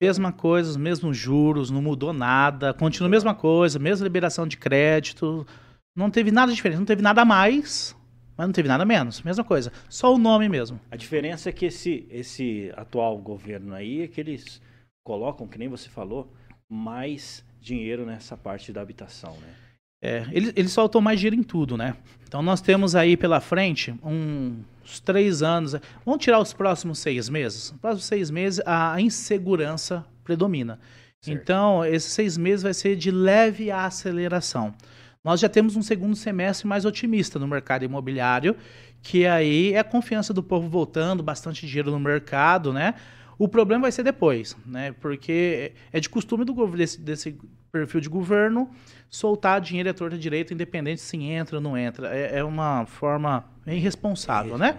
Mesma 0.00 0.32
coisa, 0.32 0.70
os 0.70 0.76
mesmos 0.76 1.16
juros, 1.16 1.70
não 1.70 1.82
mudou 1.82 2.12
nada, 2.12 2.72
continua 2.72 3.08
a 3.08 3.10
mesma 3.10 3.34
coisa, 3.34 3.78
mesma 3.78 4.04
liberação 4.04 4.46
de 4.46 4.56
crédito, 4.56 5.46
não 5.94 6.10
teve 6.10 6.30
nada 6.30 6.52
diferente, 6.52 6.78
não 6.78 6.86
teve 6.86 7.02
nada 7.02 7.22
a 7.22 7.24
mais, 7.24 7.96
mas 8.36 8.46
não 8.46 8.52
teve 8.52 8.68
nada 8.68 8.84
menos. 8.84 9.22
Mesma 9.22 9.44
coisa. 9.44 9.72
Só 9.88 10.14
o 10.14 10.18
nome 10.18 10.48
mesmo. 10.48 10.80
A 10.90 10.96
diferença 10.96 11.50
é 11.50 11.52
que 11.52 11.66
esse, 11.66 12.06
esse 12.10 12.72
atual 12.76 13.18
governo 13.18 13.74
aí 13.74 14.02
é 14.02 14.08
que 14.08 14.20
eles 14.20 14.60
colocam, 15.04 15.46
que 15.46 15.58
nem 15.58 15.68
você 15.68 15.88
falou, 15.88 16.32
mais 16.68 17.44
dinheiro 17.60 18.06
nessa 18.06 18.36
parte 18.36 18.72
da 18.72 18.80
habitação, 18.80 19.32
né? 19.36 19.54
É, 20.02 20.26
eles, 20.32 20.52
eles 20.56 20.72
soltam 20.72 21.00
mais 21.00 21.20
dinheiro 21.20 21.36
em 21.36 21.44
tudo, 21.44 21.76
né? 21.76 21.94
Então 22.26 22.42
nós 22.42 22.60
temos 22.60 22.96
aí 22.96 23.16
pela 23.16 23.40
frente 23.40 23.94
uns 24.02 24.98
três 24.98 25.42
anos. 25.42 25.76
Vamos 26.04 26.24
tirar 26.24 26.40
os 26.40 26.52
próximos 26.52 26.98
seis 26.98 27.28
meses? 27.28 27.70
Nos 27.70 27.80
próximos 27.80 28.04
seis 28.06 28.30
meses 28.30 28.60
a 28.66 29.00
insegurança 29.00 30.04
predomina. 30.24 30.80
Certo. 31.20 31.40
Então, 31.40 31.84
esses 31.84 32.12
seis 32.12 32.36
meses 32.36 32.64
vai 32.64 32.74
ser 32.74 32.96
de 32.96 33.12
leve 33.12 33.70
aceleração. 33.70 34.74
Nós 35.22 35.38
já 35.38 35.48
temos 35.48 35.76
um 35.76 35.82
segundo 35.82 36.16
semestre 36.16 36.66
mais 36.66 36.84
otimista 36.84 37.38
no 37.38 37.46
mercado 37.46 37.84
imobiliário, 37.84 38.56
que 39.00 39.24
aí 39.24 39.72
é 39.72 39.78
a 39.78 39.84
confiança 39.84 40.34
do 40.34 40.42
povo 40.42 40.68
voltando, 40.68 41.22
bastante 41.22 41.64
dinheiro 41.64 41.92
no 41.92 42.00
mercado, 42.00 42.72
né? 42.72 42.94
O 43.38 43.46
problema 43.46 43.82
vai 43.82 43.92
ser 43.92 44.02
depois, 44.02 44.56
né? 44.66 44.92
Porque 45.00 45.72
é 45.92 46.00
de 46.00 46.08
costume 46.08 46.44
do 46.44 46.66
desse, 46.66 47.00
desse 47.00 47.38
perfil 47.72 48.00
de 48.00 48.08
governo 48.08 48.70
soltar 49.08 49.60
dinheiro 49.60 49.90
à 49.90 49.94
torta 49.94 50.16
direita, 50.18 50.52
independente 50.52 51.00
se 51.00 51.16
entra 51.16 51.56
ou 51.56 51.62
não 51.62 51.76
entra. 51.76 52.14
É, 52.14 52.38
é 52.38 52.44
uma 52.44 52.86
forma 52.86 53.44
irresponsável, 53.66 54.58
né? 54.58 54.78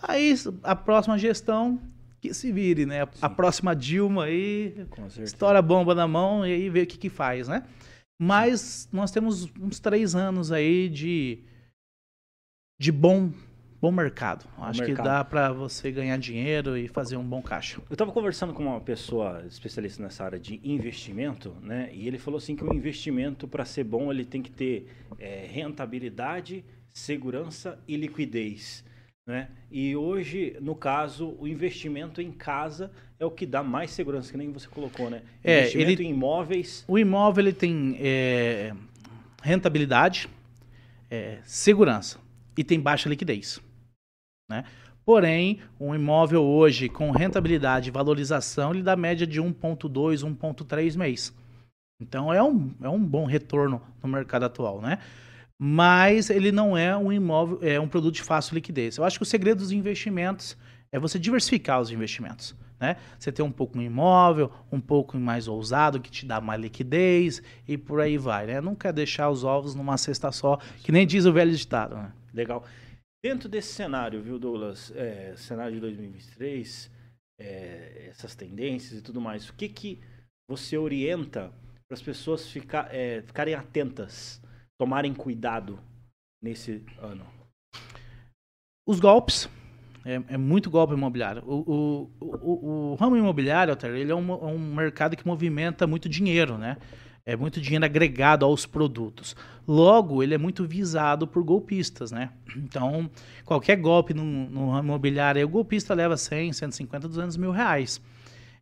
Aí 0.00 0.34
a 0.62 0.76
próxima 0.76 1.18
gestão 1.18 1.80
que 2.20 2.32
se 2.32 2.50
vire, 2.52 2.86
né? 2.86 3.02
A, 3.02 3.08
a 3.22 3.28
próxima 3.28 3.74
Dilma 3.74 4.24
aí, 4.24 4.86
estoura 5.22 5.58
a 5.58 5.62
bomba 5.62 5.94
na 5.94 6.06
mão 6.06 6.46
e 6.46 6.52
aí 6.52 6.70
vê 6.70 6.82
o 6.82 6.86
que, 6.86 6.98
que 6.98 7.08
faz, 7.08 7.48
né? 7.48 7.64
Mas 8.20 8.88
nós 8.92 9.10
temos 9.10 9.48
uns 9.60 9.78
três 9.78 10.14
anos 10.14 10.50
aí 10.50 10.88
de, 10.88 11.38
de 12.80 12.90
bom, 12.90 13.32
bom 13.80 13.92
mercado. 13.92 14.44
Bom 14.56 14.64
Acho 14.64 14.80
mercado. 14.80 14.96
que 14.96 15.10
dá 15.10 15.24
para 15.24 15.52
você 15.52 15.90
ganhar 15.90 16.16
dinheiro 16.18 16.76
e 16.76 16.88
fazer 16.88 17.16
um 17.16 17.24
bom 17.24 17.40
caixa. 17.40 17.80
Eu 17.88 17.94
estava 17.94 18.12
conversando 18.12 18.52
com 18.52 18.64
uma 18.64 18.80
pessoa 18.80 19.44
especialista 19.46 20.02
nessa 20.02 20.24
área 20.24 20.38
de 20.38 20.60
investimento, 20.64 21.56
né? 21.62 21.90
E 21.92 22.06
ele 22.06 22.18
falou 22.18 22.38
assim 22.38 22.56
que 22.56 22.64
o 22.64 22.74
investimento 22.74 23.46
para 23.46 23.64
ser 23.64 23.84
bom 23.84 24.10
ele 24.10 24.24
tem 24.24 24.42
que 24.42 24.50
ter 24.50 24.88
é, 25.18 25.46
rentabilidade, 25.50 26.64
segurança 26.92 27.78
e 27.86 27.96
liquidez. 27.96 28.84
Né? 29.26 29.50
E 29.70 29.94
hoje, 29.94 30.56
no 30.58 30.74
caso, 30.74 31.36
o 31.38 31.46
investimento 31.46 32.22
em 32.22 32.32
casa 32.32 32.90
é 33.20 33.26
o 33.26 33.30
que 33.30 33.44
dá 33.44 33.62
mais 33.62 33.90
segurança, 33.90 34.30
que 34.30 34.38
nem 34.38 34.50
você 34.50 34.66
colocou, 34.66 35.10
né? 35.10 35.20
É, 35.44 35.60
investimento 35.60 36.00
ele, 36.00 36.08
em 36.08 36.12
imóveis. 36.12 36.82
O 36.88 36.98
imóvel 36.98 37.44
ele 37.44 37.52
tem 37.52 37.98
é, 38.00 38.72
rentabilidade, 39.42 40.30
é, 41.10 41.40
segurança 41.44 42.18
e 42.56 42.64
tem 42.64 42.80
baixa 42.80 43.06
liquidez. 43.06 43.60
Né? 44.48 44.64
Porém, 45.04 45.60
um 45.80 45.94
imóvel 45.94 46.42
hoje 46.42 46.88
com 46.88 47.10
rentabilidade 47.10 47.88
e 47.88 47.92
valorização, 47.92 48.72
ele 48.72 48.82
dá 48.82 48.96
média 48.96 49.26
de 49.26 49.40
1,2, 49.40 50.24
1,3 50.24 50.96
mês. 50.96 51.34
Então 52.00 52.32
é 52.32 52.42
um, 52.42 52.72
é 52.82 52.88
um 52.88 53.02
bom 53.02 53.24
retorno 53.26 53.82
no 54.02 54.08
mercado 54.08 54.44
atual, 54.44 54.80
né? 54.80 54.98
mas 55.58 56.30
ele 56.30 56.52
não 56.52 56.76
é 56.76 56.96
um 56.96 57.12
imóvel, 57.12 57.58
é 57.62 57.80
um 57.80 57.88
produto 57.88 58.14
de 58.14 58.22
fácil 58.22 58.54
liquidez. 58.54 58.96
Eu 58.96 59.04
acho 59.04 59.18
que 59.18 59.24
o 59.24 59.26
segredo 59.26 59.58
dos 59.58 59.72
investimentos 59.72 60.56
é 60.92 60.98
você 60.98 61.18
diversificar 61.18 61.80
os 61.80 61.90
investimentos. 61.90 62.54
Né? 62.80 62.96
Você 63.18 63.32
ter 63.32 63.42
um 63.42 63.50
pouco 63.50 63.76
em 63.78 63.86
imóvel, 63.86 64.52
um 64.70 64.80
pouco 64.80 65.18
mais 65.18 65.48
ousado, 65.48 66.00
que 66.00 66.10
te 66.10 66.24
dá 66.24 66.40
mais 66.40 66.60
liquidez 66.60 67.42
e 67.66 67.76
por 67.76 68.00
aí 68.00 68.16
vai. 68.16 68.46
Né? 68.46 68.60
Nunca 68.60 68.92
deixar 68.92 69.28
os 69.30 69.42
ovos 69.42 69.74
numa 69.74 69.98
cesta 69.98 70.30
só, 70.30 70.58
que 70.84 70.92
nem 70.92 71.04
diz 71.04 71.26
o 71.26 71.32
velho 71.32 71.54
ditado. 71.54 71.96
Né? 71.96 72.12
Legal. 72.32 72.64
Dentro 73.22 73.48
desse 73.48 73.72
cenário, 73.72 74.22
viu, 74.22 74.38
Douglas? 74.38 74.92
É, 74.94 75.34
cenário 75.36 75.74
de 75.74 75.80
2023, 75.80 76.90
é, 77.40 78.06
essas 78.08 78.34
tendências 78.36 78.98
e 78.98 79.02
tudo 79.02 79.20
mais, 79.20 79.48
o 79.48 79.54
que, 79.54 79.68
que 79.68 80.00
você 80.48 80.78
orienta 80.78 81.52
para 81.88 81.94
as 81.94 82.02
pessoas 82.02 82.48
ficar, 82.48 82.94
é, 82.94 83.22
ficarem 83.22 83.54
atentas 83.54 84.40
tomarem 84.80 85.12
cuidado 85.12 85.80
nesse 86.40 86.84
ano? 86.98 87.26
Os 88.86 89.00
golpes. 89.00 89.48
É, 90.04 90.34
é 90.34 90.36
muito 90.38 90.70
golpe 90.70 90.94
imobiliário. 90.94 91.42
O, 91.44 91.60
o, 91.66 92.10
o, 92.20 92.92
o 92.92 92.94
ramo 92.94 93.16
imobiliário, 93.16 93.76
ele 93.82 94.12
é 94.12 94.14
um, 94.14 94.32
é 94.32 94.46
um 94.46 94.74
mercado 94.74 95.16
que 95.16 95.26
movimenta 95.26 95.86
muito 95.86 96.08
dinheiro, 96.08 96.56
né? 96.56 96.78
É 97.28 97.36
muito 97.36 97.60
dinheiro 97.60 97.84
agregado 97.84 98.46
aos 98.46 98.64
produtos. 98.64 99.36
Logo, 99.66 100.22
ele 100.22 100.32
é 100.32 100.38
muito 100.38 100.66
visado 100.66 101.26
por 101.26 101.44
golpistas, 101.44 102.10
né? 102.10 102.30
Então, 102.56 103.10
qualquer 103.44 103.76
golpe 103.76 104.14
no, 104.14 104.24
no 104.24 104.78
imobiliário, 104.78 105.44
o 105.44 105.48
golpista 105.48 105.92
leva 105.92 106.16
100, 106.16 106.54
150, 106.54 107.06
200 107.06 107.36
mil 107.36 107.50
reais. 107.50 108.00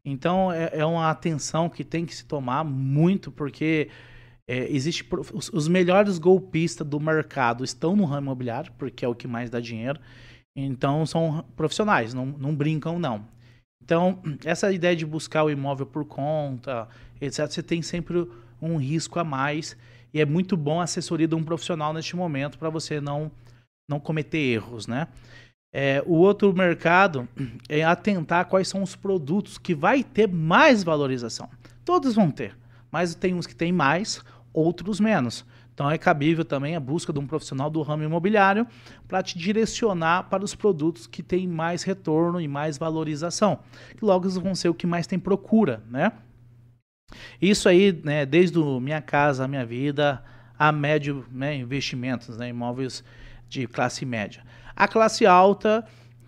Então, 0.04 0.50
é, 0.50 0.70
é 0.73 0.85
uma 0.85 1.08
atenção 1.08 1.68
que 1.68 1.85
tem 1.85 2.04
que 2.04 2.12
se 2.12 2.25
tomar 2.25 2.64
muito, 2.64 3.30
porque 3.30 3.88
é, 4.49 4.68
existe 4.68 5.06
os, 5.32 5.49
os, 5.52 5.68
melhores 5.68 6.18
golpistas 6.18 6.85
do 6.85 6.99
mercado 6.99 7.62
estão 7.62 7.94
no 7.94 8.04
ramo 8.04 8.26
imobiliário, 8.26 8.73
porque 8.76 9.04
é 9.04 9.08
o 9.08 9.14
que 9.14 9.28
mais 9.28 9.49
dá 9.49 9.61
dinheiro. 9.61 10.00
Então 10.56 11.06
são 11.06 11.44
profissionais, 11.54 12.12
não, 12.12 12.26
não 12.26 12.52
brincam 12.52 12.99
não. 12.99 13.28
Então, 13.80 14.20
essa 14.44 14.73
ideia 14.73 14.96
de 14.96 15.06
buscar 15.06 15.44
o 15.44 15.50
imóvel 15.50 15.87
por 15.87 16.04
conta, 16.04 16.88
etc., 17.20 17.46
você 17.49 17.62
tem 17.62 17.80
sempre 17.80 18.26
um 18.60 18.76
risco 18.76 19.18
a 19.18 19.25
mais. 19.25 19.76
E 20.12 20.20
é 20.20 20.25
muito 20.25 20.56
bom 20.56 20.80
a 20.80 20.84
assessoria 20.84 21.28
de 21.28 21.34
um 21.34 21.42
profissional 21.42 21.92
neste 21.92 22.16
momento 22.16 22.58
para 22.58 22.70
você 22.70 23.00
não, 23.00 23.30
não 23.88 24.00
cometer 24.00 24.38
erros, 24.38 24.86
né? 24.86 25.08
É, 25.72 26.02
o 26.06 26.14
outro 26.14 26.54
mercado 26.54 27.28
é 27.68 27.84
atentar 27.84 28.46
quais 28.46 28.68
são 28.68 28.82
os 28.82 28.96
produtos 28.96 29.58
que 29.58 29.75
vai 29.75 30.02
ter 30.02 30.26
mais 30.26 30.82
valorização. 30.82 31.50
Todos 31.84 32.14
vão 32.14 32.30
ter, 32.30 32.56
mas 32.90 33.14
tem 33.14 33.34
uns 33.34 33.46
que 33.46 33.54
tem 33.54 33.72
mais, 33.72 34.22
outros 34.52 35.00
menos. 35.00 35.44
Então 35.76 35.90
é 35.90 35.98
cabível 35.98 36.42
também 36.42 36.75
a 36.75 36.80
busca 36.80 37.12
de 37.12 37.18
um 37.18 37.26
profissional 37.26 37.68
do 37.68 37.82
ramo 37.82 38.02
imobiliário 38.02 38.66
para 39.06 39.22
te 39.22 39.36
direcionar 39.36 40.30
para 40.30 40.42
os 40.42 40.54
produtos 40.54 41.06
que 41.06 41.22
têm 41.22 41.46
mais 41.46 41.82
retorno 41.82 42.40
e 42.40 42.48
mais 42.48 42.78
valorização, 42.78 43.58
que 43.94 44.02
logo 44.02 44.26
vão 44.40 44.54
ser 44.54 44.70
o 44.70 44.75
que 44.75 44.86
mais 44.86 45.06
tem 45.06 45.18
procura, 45.18 45.82
né? 45.90 46.12
Isso 47.40 47.68
aí, 47.68 47.98
né, 48.04 48.26
desde 48.26 48.58
o 48.58 48.80
Minha 48.80 49.00
Casa, 49.00 49.44
a 49.44 49.48
Minha 49.48 49.64
Vida, 49.64 50.22
a 50.58 50.72
médio 50.72 51.26
né, 51.30 51.56
investimentos, 51.56 52.36
né, 52.36 52.48
imóveis 52.48 53.04
de 53.48 53.66
classe 53.66 54.04
média. 54.04 54.42
A 54.75 54.88
classe 54.88 55.25
alta, 55.25 55.84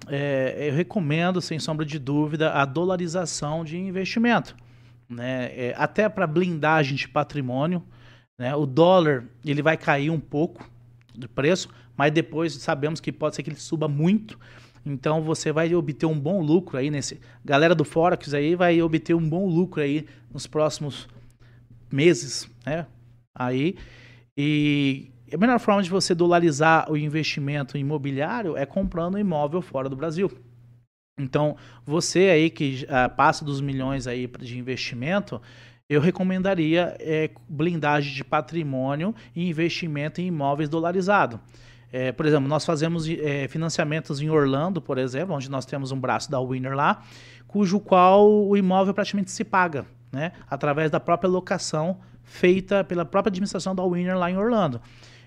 é, 0.06 0.68
eu 0.70 0.75
recomendo, 0.75 1.40
sem 1.40 1.58
sombra 1.58 1.85
de 1.85 1.99
dúvida, 1.99 2.52
a 2.52 2.64
dolarização 2.64 3.64
de 3.64 3.76
investimento. 3.76 4.56
Né, 5.08 5.47
é, 5.56 5.75
até 5.76 6.08
para 6.08 6.26
blindagem 6.26 6.94
de 6.94 7.08
patrimônio, 7.08 7.82
né? 8.38 8.54
O 8.54 8.64
dólar 8.64 9.25
ele 9.44 9.61
vai 9.61 9.76
cair 9.76 10.11
um 10.11 10.20
pouco 10.20 10.70
de 11.14 11.26
preço, 11.26 11.68
mas 11.97 12.12
depois 12.12 12.52
sabemos 12.54 13.00
que 13.00 13.11
pode 13.11 13.35
ser 13.35 13.42
que 13.42 13.50
ele 13.50 13.58
suba 13.58 13.88
muito. 13.88 14.38
Então 14.88 15.23
você 15.23 15.52
vai 15.52 15.75
obter 15.75 16.07
um 16.07 16.18
bom 16.18 16.40
lucro 16.40 16.78
aí 16.78 16.90
nesse. 16.90 17.21
Galera 17.45 17.75
do 17.75 17.85
Forex 17.85 18.33
aí 18.33 18.54
vai 18.54 18.80
obter 18.80 19.14
um 19.14 19.28
bom 19.28 19.47
lucro 19.47 19.83
aí 19.83 20.07
nos 20.33 20.47
próximos 20.47 21.09
meses, 21.92 22.49
né? 22.64 22.87
Aí 23.35 23.76
e 24.37 25.11
a 25.33 25.37
melhor 25.37 25.61
forma 25.61 25.83
de 25.83 25.90
você 25.90 26.14
dolarizar 26.14 26.90
o 26.90 26.97
investimento 26.97 27.76
imobiliário 27.76 28.57
é 28.57 28.64
comprando 28.64 29.16
um 29.16 29.18
imóvel 29.18 29.61
fora 29.61 29.88
do 29.88 29.97
Brasil. 29.97 30.30
Então, 31.21 31.57
você 31.85 32.30
aí 32.30 32.49
que 32.49 32.85
uh, 32.85 33.14
passa 33.14 33.45
dos 33.45 33.61
milhões 33.61 34.07
aí 34.07 34.26
de 34.40 34.57
investimento, 34.57 35.42
eu 35.88 36.00
recomendaria 36.00 36.97
é, 37.00 37.30
blindagem 37.49 38.14
de 38.14 38.23
patrimônio 38.23 39.14
e 39.35 39.49
investimento 39.49 40.21
em 40.21 40.26
imóveis 40.26 40.68
dolarizados. 40.68 41.40
É, 41.92 42.12
por 42.12 42.26
exemplo, 42.26 42.49
nós 42.49 42.64
fazemos 42.64 43.09
é, 43.09 43.49
financiamentos 43.49 44.21
em 44.21 44.28
Orlando, 44.28 44.80
por 44.80 44.99
exemplo, 44.99 45.35
onde 45.35 45.50
nós 45.50 45.64
temos 45.64 45.90
um 45.90 45.99
braço 45.99 46.30
da 46.30 46.40
Winner 46.40 46.75
lá, 46.75 47.02
cujo 47.47 47.80
qual 47.80 48.30
o 48.30 48.57
imóvel 48.57 48.92
praticamente 48.92 49.30
se 49.30 49.42
paga, 49.42 49.87
né, 50.12 50.33
através 50.49 50.90
da 50.90 51.00
própria 51.00 51.28
locação 51.28 51.99
feita 52.23 52.85
pela 52.85 53.04
própria 53.04 53.30
administração 53.30 53.75
da 53.75 53.83
Winner 53.83 54.18
lá 54.18 54.30
em 54.30 54.37
Orlando. 54.37 54.80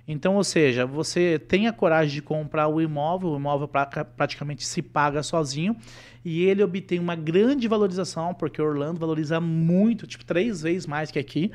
Então, 0.07 0.35
ou 0.35 0.43
seja, 0.43 0.85
você 0.85 1.39
tem 1.39 1.67
a 1.67 1.73
coragem 1.73 2.15
de 2.15 2.21
comprar 2.21 2.67
o 2.67 2.81
imóvel, 2.81 3.29
o 3.29 3.37
imóvel 3.37 3.67
pra, 3.67 3.85
praticamente 3.85 4.65
se 4.65 4.81
paga 4.81 5.23
sozinho 5.23 5.75
e 6.23 6.43
ele 6.43 6.63
obtém 6.63 6.99
uma 6.99 7.15
grande 7.15 7.67
valorização, 7.67 8.33
porque 8.33 8.61
Orlando 8.61 8.99
valoriza 8.99 9.39
muito, 9.39 10.07
tipo 10.07 10.25
três 10.25 10.61
vezes 10.61 10.85
mais 10.85 11.11
que 11.11 11.19
aqui. 11.19 11.51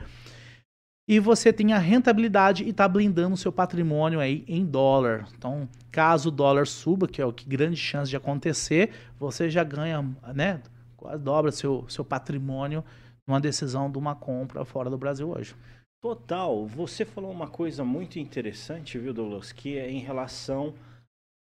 E 1.08 1.20
você 1.20 1.52
tem 1.52 1.72
a 1.72 1.78
rentabilidade 1.78 2.64
e 2.64 2.70
está 2.70 2.88
blindando 2.88 3.34
o 3.34 3.38
seu 3.38 3.52
patrimônio 3.52 4.18
aí 4.18 4.44
em 4.48 4.64
dólar. 4.64 5.28
Então, 5.36 5.68
caso 5.92 6.28
o 6.28 6.32
dólar 6.32 6.66
suba, 6.66 7.06
que 7.06 7.22
é 7.22 7.26
o 7.26 7.32
que 7.32 7.48
grande 7.48 7.76
chance 7.76 8.10
de 8.10 8.16
acontecer, 8.16 8.90
você 9.18 9.48
já 9.48 9.62
ganha, 9.62 10.02
né? 10.34 10.60
Quase 10.96 11.22
dobra 11.22 11.52
seu, 11.52 11.88
seu 11.88 12.04
patrimônio 12.04 12.84
numa 13.26 13.40
decisão 13.40 13.90
de 13.90 13.98
uma 13.98 14.16
compra 14.16 14.64
fora 14.64 14.90
do 14.90 14.98
Brasil 14.98 15.30
hoje. 15.30 15.54
Total. 16.02 16.66
Você 16.66 17.04
falou 17.04 17.30
uma 17.30 17.48
coisa 17.48 17.84
muito 17.84 18.18
interessante, 18.18 18.98
viu, 18.98 19.14
Douglas, 19.14 19.52
que 19.52 19.78
é 19.78 19.88
em 19.88 20.00
relação 20.00 20.75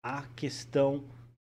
à 0.02 0.22
questão 0.34 1.04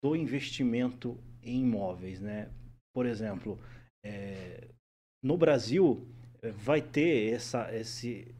do 0.03 0.15
investimento 0.15 1.17
em 1.43 1.61
imóveis, 1.61 2.19
né? 2.19 2.49
Por 2.93 3.05
exemplo, 3.05 3.59
é, 4.03 4.67
no 5.23 5.37
Brasil 5.37 6.07
vai 6.49 6.81
ter 6.81 7.33
essa, 7.33 7.73
esse, 7.75 8.33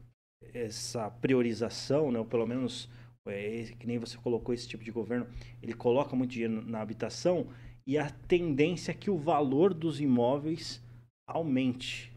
essa 0.52 1.10
priorização, 1.10 2.10
né? 2.10 2.18
Ou 2.18 2.24
pelo 2.24 2.46
menos 2.46 2.88
é, 3.26 3.64
que 3.78 3.86
nem 3.86 3.98
você 3.98 4.16
colocou 4.18 4.54
esse 4.54 4.68
tipo 4.68 4.82
de 4.82 4.90
governo, 4.90 5.26
ele 5.62 5.72
coloca 5.72 6.16
muito 6.16 6.30
dinheiro 6.30 6.62
na 6.62 6.80
habitação 6.80 7.46
e 7.86 7.98
a 7.98 8.10
tendência 8.10 8.92
é 8.92 8.94
que 8.94 9.10
o 9.10 9.18
valor 9.18 9.72
dos 9.74 10.00
imóveis 10.00 10.82
aumente, 11.26 12.12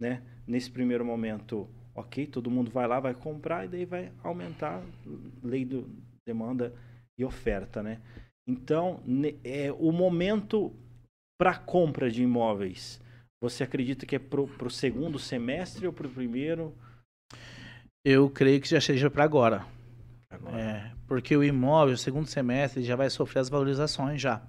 né? 0.00 0.22
Nesse 0.46 0.70
primeiro 0.70 1.04
momento, 1.04 1.68
ok, 1.94 2.26
todo 2.26 2.50
mundo 2.50 2.70
vai 2.70 2.86
lá, 2.86 3.00
vai 3.00 3.14
comprar 3.14 3.64
e 3.64 3.68
daí 3.68 3.84
vai 3.84 4.12
aumentar 4.22 4.84
lei 5.42 5.64
do 5.64 5.88
demanda 6.26 6.74
e 7.18 7.24
oferta, 7.24 7.82
né? 7.82 8.00
Então, 8.46 9.02
é, 9.42 9.72
o 9.72 9.90
momento 9.90 10.72
para 11.38 11.58
compra 11.58 12.10
de 12.10 12.22
imóveis, 12.22 13.00
você 13.44 13.62
acredita 13.62 14.06
que 14.06 14.16
é 14.16 14.18
para 14.18 14.40
o 14.40 14.70
segundo 14.70 15.18
semestre 15.18 15.86
ou 15.86 15.92
para 15.92 16.06
o 16.06 16.10
primeiro? 16.10 16.74
Eu 18.02 18.30
creio 18.30 18.60
que 18.60 18.68
já 18.68 18.80
seja 18.80 19.10
para 19.10 19.22
agora. 19.22 19.66
agora. 20.30 20.58
É, 20.58 20.90
porque 21.06 21.36
o 21.36 21.44
imóvel, 21.44 21.96
segundo 21.96 22.26
semestre, 22.26 22.82
já 22.82 22.96
vai 22.96 23.10
sofrer 23.10 23.40
as 23.40 23.50
valorizações 23.50 24.20
já. 24.20 24.42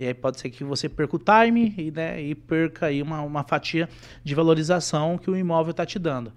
E 0.00 0.06
aí 0.06 0.14
pode 0.14 0.38
ser 0.38 0.50
que 0.50 0.62
você 0.62 0.88
perca 0.88 1.16
o 1.16 1.18
time 1.18 1.74
e, 1.76 1.90
né, 1.90 2.22
e 2.22 2.32
perca 2.32 2.86
aí 2.86 3.02
uma, 3.02 3.22
uma 3.22 3.42
fatia 3.42 3.88
de 4.22 4.34
valorização 4.36 5.18
que 5.18 5.28
o 5.28 5.36
imóvel 5.36 5.72
está 5.72 5.84
te 5.84 5.98
dando. 5.98 6.32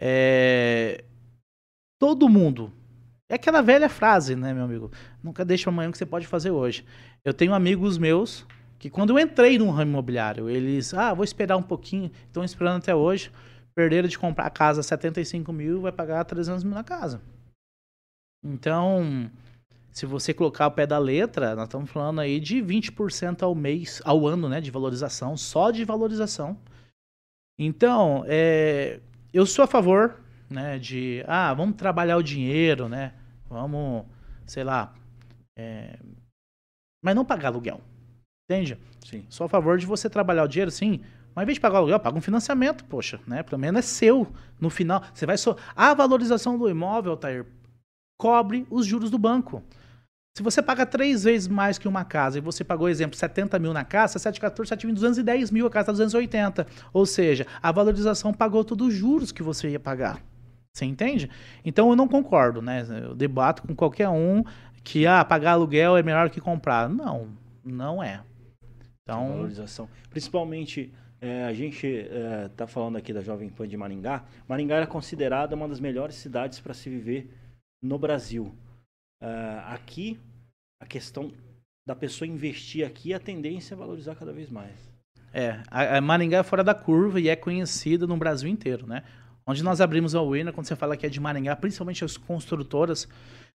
É... 0.00 1.04
Todo 2.00 2.28
mundo. 2.28 2.72
É 3.28 3.36
aquela 3.36 3.62
velha 3.62 3.88
frase, 3.88 4.34
né, 4.34 4.52
meu 4.52 4.64
amigo? 4.64 4.90
Nunca 5.22 5.44
deixe 5.44 5.68
amanhã 5.68 5.88
o 5.88 5.92
que 5.92 5.98
você 5.98 6.06
pode 6.06 6.26
fazer 6.26 6.50
hoje. 6.50 6.84
Eu 7.24 7.32
tenho 7.32 7.54
amigos 7.54 7.98
meus 7.98 8.44
que 8.78 8.90
quando 8.90 9.10
eu 9.10 9.18
entrei 9.18 9.58
no 9.58 9.70
ramo 9.70 9.90
imobiliário, 9.90 10.50
eles, 10.50 10.92
ah, 10.94 11.14
vou 11.14 11.24
esperar 11.24 11.56
um 11.56 11.62
pouquinho, 11.62 12.10
estão 12.26 12.44
esperando 12.44 12.78
até 12.78 12.94
hoje, 12.94 13.30
perderam 13.74 14.08
de 14.08 14.18
comprar 14.18 14.46
a 14.46 14.50
casa 14.50 14.82
75 14.82 15.52
mil, 15.52 15.80
vai 15.80 15.92
pagar 15.92 16.24
300 16.24 16.64
mil 16.64 16.74
na 16.74 16.84
casa. 16.84 17.20
Então, 18.44 19.30
se 19.90 20.04
você 20.04 20.34
colocar 20.34 20.66
o 20.66 20.72
pé 20.72 20.86
da 20.86 20.98
letra, 20.98 21.54
nós 21.54 21.64
estamos 21.64 21.90
falando 21.90 22.20
aí 22.20 22.38
de 22.38 22.56
20% 22.56 23.42
ao 23.42 23.54
mês, 23.54 24.02
ao 24.04 24.26
ano, 24.26 24.48
né, 24.48 24.60
de 24.60 24.70
valorização, 24.70 25.36
só 25.36 25.70
de 25.70 25.84
valorização. 25.84 26.58
Então, 27.58 28.22
é, 28.26 29.00
eu 29.32 29.46
sou 29.46 29.64
a 29.64 29.66
favor, 29.66 30.20
né, 30.50 30.78
de, 30.78 31.24
ah, 31.26 31.52
vamos 31.54 31.76
trabalhar 31.76 32.18
o 32.18 32.22
dinheiro, 32.22 32.88
né, 32.88 33.14
vamos, 33.48 34.04
sei 34.46 34.64
lá, 34.64 34.94
é, 35.58 35.98
mas 37.02 37.14
não 37.14 37.24
pagar 37.24 37.48
aluguel, 37.48 37.80
entende? 38.48 38.78
Sim. 39.04 39.24
Sou 39.28 39.44
a 39.44 39.48
favor 39.48 39.76
de 39.78 39.86
você 39.86 40.08
trabalhar 40.08 40.44
o 40.44 40.48
dinheiro, 40.48 40.70
sim, 40.70 41.00
mas 41.34 41.42
em 41.42 41.46
vez 41.46 41.56
de 41.56 41.60
pagar 41.60 41.78
aluguel, 41.78 42.00
paga 42.00 42.16
um 42.16 42.22
financiamento, 42.22 42.84
poxa, 42.84 43.20
né, 43.26 43.42
pelo 43.42 43.60
menos 43.60 43.78
é 43.78 43.82
seu, 43.82 44.26
no 44.60 44.70
final, 44.70 45.02
você 45.12 45.26
vai 45.26 45.36
só, 45.36 45.56
a 45.74 45.92
valorização 45.92 46.58
do 46.58 46.68
imóvel, 46.68 47.16
Tair, 47.16 47.44
cobre 48.18 48.66
os 48.70 48.86
juros 48.86 49.10
do 49.10 49.18
banco. 49.18 49.62
Se 50.36 50.42
você 50.42 50.62
paga 50.62 50.84
três 50.84 51.24
vezes 51.24 51.48
mais 51.48 51.78
que 51.78 51.88
uma 51.88 52.04
casa 52.04 52.36
e 52.36 52.42
você 52.42 52.62
pagou, 52.62 52.90
exemplo, 52.90 53.16
70 53.16 53.58
mil 53.58 53.72
na 53.72 53.84
casa, 53.84 54.18
714, 54.18 54.68
7 54.68 54.86
mil, 54.86 54.94
210 54.94 55.50
mil, 55.50 55.66
a 55.66 55.70
casa 55.70 55.84
está 55.84 55.92
280. 55.92 56.66
Ou 56.92 57.06
seja, 57.06 57.46
a 57.62 57.72
valorização 57.72 58.34
pagou 58.34 58.62
todos 58.62 58.88
os 58.88 58.94
juros 58.94 59.32
que 59.32 59.42
você 59.42 59.70
ia 59.70 59.80
pagar. 59.80 60.20
Você 60.74 60.84
entende? 60.84 61.30
Então 61.64 61.88
eu 61.88 61.96
não 61.96 62.06
concordo, 62.06 62.60
né? 62.60 62.86
Eu 63.02 63.14
debato 63.14 63.62
com 63.62 63.74
qualquer 63.74 64.10
um 64.10 64.44
que 64.84 65.06
ah, 65.06 65.24
pagar 65.24 65.52
aluguel 65.52 65.96
é 65.96 66.02
melhor 66.02 66.28
que 66.28 66.38
comprar. 66.38 66.86
Não, 66.86 67.28
não 67.64 68.02
é. 68.02 68.20
Então, 69.06 69.28
valorização. 69.28 69.88
Principalmente, 70.10 70.92
é, 71.20 71.44
a 71.44 71.52
gente 71.52 71.86
está 71.86 72.64
é, 72.64 72.66
falando 72.66 72.96
aqui 72.96 73.12
da 73.12 73.20
Jovem 73.20 73.48
Pan 73.48 73.68
de 73.68 73.76
Maringá. 73.76 74.24
Maringá 74.48 74.74
era 74.76 74.86
considerada 74.86 75.54
uma 75.54 75.68
das 75.68 75.78
melhores 75.78 76.16
cidades 76.16 76.58
para 76.58 76.74
se 76.74 76.90
viver 76.90 77.30
no 77.80 77.98
Brasil. 77.98 78.52
Uh, 79.22 79.62
aqui, 79.66 80.18
a 80.82 80.86
questão 80.86 81.32
da 81.86 81.94
pessoa 81.94 82.26
investir 82.26 82.84
aqui, 82.84 83.14
a 83.14 83.20
tendência 83.20 83.74
é 83.74 83.76
valorizar 83.76 84.16
cada 84.16 84.32
vez 84.32 84.50
mais. 84.50 84.92
É, 85.32 85.62
a, 85.70 85.98
a 85.98 86.00
Maringá 86.00 86.38
é 86.38 86.42
fora 86.42 86.64
da 86.64 86.74
curva 86.74 87.20
e 87.20 87.28
é 87.28 87.36
conhecida 87.36 88.08
no 88.08 88.16
Brasil 88.16 88.48
inteiro, 88.48 88.86
né? 88.88 89.04
Onde 89.46 89.62
nós 89.62 89.80
abrimos 89.80 90.16
a 90.16 90.20
Winner, 90.20 90.52
quando 90.52 90.66
você 90.66 90.74
fala 90.74 90.96
que 90.96 91.06
é 91.06 91.08
de 91.08 91.20
Maringá, 91.20 91.54
principalmente 91.54 92.04
as 92.04 92.16
construtoras. 92.16 93.08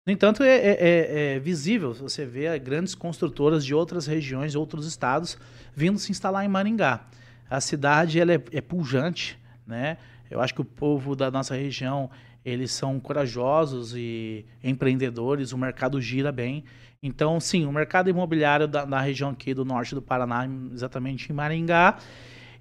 No 0.07 0.13
entanto, 0.13 0.43
é, 0.43 0.57
é, 0.57 0.71
é, 0.71 1.35
é 1.35 1.39
visível, 1.39 1.93
você 1.93 2.25
vê 2.25 2.59
grandes 2.59 2.95
construtoras 2.95 3.65
de 3.65 3.75
outras 3.75 4.07
regiões, 4.07 4.55
outros 4.55 4.87
estados, 4.87 5.39
vindo 5.75 5.99
se 5.99 6.11
instalar 6.11 6.45
em 6.45 6.49
Maringá. 6.49 7.07
A 7.49 7.61
cidade 7.61 8.19
ela 8.19 8.33
é, 8.33 8.43
é 8.53 8.61
pujante, 8.61 9.39
né? 9.67 9.99
Eu 10.31 10.41
acho 10.41 10.55
que 10.55 10.61
o 10.61 10.65
povo 10.65 11.15
da 11.15 11.31
nossa 11.31 11.55
região 11.55 12.09
eles 12.45 12.71
são 12.73 12.99
corajosos 12.99 13.95
e 13.95 14.47
empreendedores, 14.63 15.53
o 15.53 15.59
mercado 15.59 16.01
gira 16.01 16.33
bem. 16.33 16.65
Então, 17.03 17.39
sim, 17.41 17.67
o 17.67 17.73
mercado 17.73 18.09
imobiliário 18.09 18.67
da, 18.67 18.85
da 18.85 19.01
região 19.01 19.31
aqui 19.31 19.53
do 19.53 19.65
norte 19.65 19.95
do 19.95 20.03
Paraná, 20.03 20.47
exatamente 20.73 21.31
em 21.31 21.35
Maringá, 21.35 21.99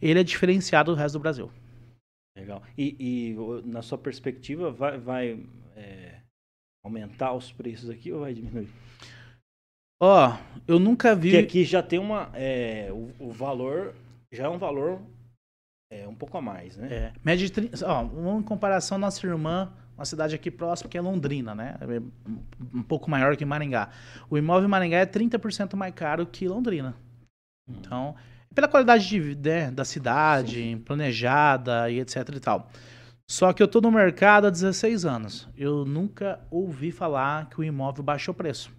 ele 0.02 0.20
é 0.20 0.24
diferenciado 0.24 0.94
do 0.94 0.98
resto 0.98 1.18
do 1.18 1.22
Brasil. 1.22 1.52
Legal. 2.36 2.62
E, 2.78 2.96
e 3.00 3.66
na 3.66 3.82
sua 3.82 3.98
perspectiva, 3.98 4.72
vai, 4.72 4.98
vai 4.98 5.40
é, 5.76 6.19
aumentar 6.84 7.34
os 7.34 7.52
preços 7.52 7.90
aqui 7.90 8.12
ou 8.12 8.22
vai 8.22 8.34
diminuir? 8.34 8.70
Ó, 10.02 10.30
oh, 10.30 10.62
eu 10.68 10.80
nunca 10.80 11.14
vi. 11.14 11.32
Porque 11.32 11.46
aqui 11.46 11.64
já 11.66 11.84
tem 11.84 12.00
uma. 12.00 12.30
É, 12.34 12.90
o, 12.92 13.28
o 13.28 13.32
valor 13.32 13.96
já 14.32 14.46
é 14.46 14.50
um 14.50 14.58
valor 14.58 15.02
é 15.92 16.08
um 16.08 16.14
pouco 16.14 16.38
a 16.38 16.42
mais, 16.42 16.78
né? 16.78 16.88
É. 16.92 17.14
Média 17.24 17.46
de 17.46 17.52
30, 17.52 17.88
ó, 17.88 18.04
uma 18.04 18.44
comparação, 18.44 19.00
nossa 19.00 19.26
irmã, 19.26 19.74
uma 19.98 20.06
cidade 20.06 20.36
aqui 20.36 20.52
próxima, 20.52 20.88
que 20.88 20.98
é 20.98 21.02
Londrina, 21.02 21.56
né? 21.56 21.76
É 21.82 22.00
um 22.74 22.84
pouco 22.84 23.10
maior 23.10 23.36
que 23.36 23.44
Maringá. 23.44 23.90
O 24.30 24.38
imóvel 24.38 24.68
em 24.68 24.70
Maringá 24.70 24.98
é 24.98 25.06
30% 25.06 25.76
mais 25.76 25.94
caro 25.96 26.28
que 26.28 26.48
Londrina. 26.48 26.96
Hum. 27.68 27.74
Então, 27.80 28.16
pela 28.54 28.68
qualidade 28.68 29.08
de, 29.08 29.36
né, 29.36 29.72
da 29.72 29.84
cidade, 29.84 30.62
Sim. 30.62 30.78
planejada 30.78 31.90
e 31.90 32.00
etc 32.00 32.18
e 32.36 32.40
tal. 32.40 32.70
Só 33.30 33.54
que 33.54 33.62
eu 33.62 33.68
tô 33.68 33.80
no 33.80 33.92
mercado 33.92 34.48
há 34.48 34.50
16 34.50 35.06
anos. 35.06 35.48
Eu 35.56 35.86
nunca 35.86 36.40
ouvi 36.50 36.92
falar 36.92 37.48
que 37.48 37.60
o 37.60 37.64
imóvel 37.64 38.04
baixou 38.04 38.34
preço. 38.34 38.72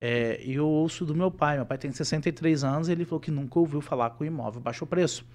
É, 0.00 0.40
eu 0.44 0.68
ouço 0.68 1.04
do 1.04 1.16
meu 1.16 1.32
pai. 1.32 1.56
Meu 1.56 1.66
pai 1.66 1.76
tem 1.76 1.90
63 1.90 2.62
anos 2.62 2.88
e 2.88 2.92
ele 2.92 3.04
falou 3.04 3.18
que 3.18 3.32
nunca 3.32 3.58
ouviu 3.58 3.80
falar 3.80 4.10
que 4.10 4.22
o 4.22 4.24
imóvel 4.24 4.62
baixou 4.62 4.86
preço. 4.86 5.26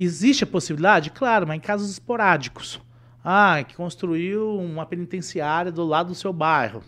Existe 0.00 0.44
a 0.44 0.46
possibilidade? 0.46 1.10
Claro, 1.10 1.46
mas 1.46 1.58
em 1.58 1.60
casos 1.60 1.90
esporádicos. 1.90 2.80
Ah, 3.22 3.62
que 3.62 3.76
construiu 3.76 4.58
uma 4.58 4.86
penitenciária 4.86 5.70
do 5.70 5.84
lado 5.84 6.06
do 6.06 6.14
seu 6.14 6.32
bairro. 6.32 6.82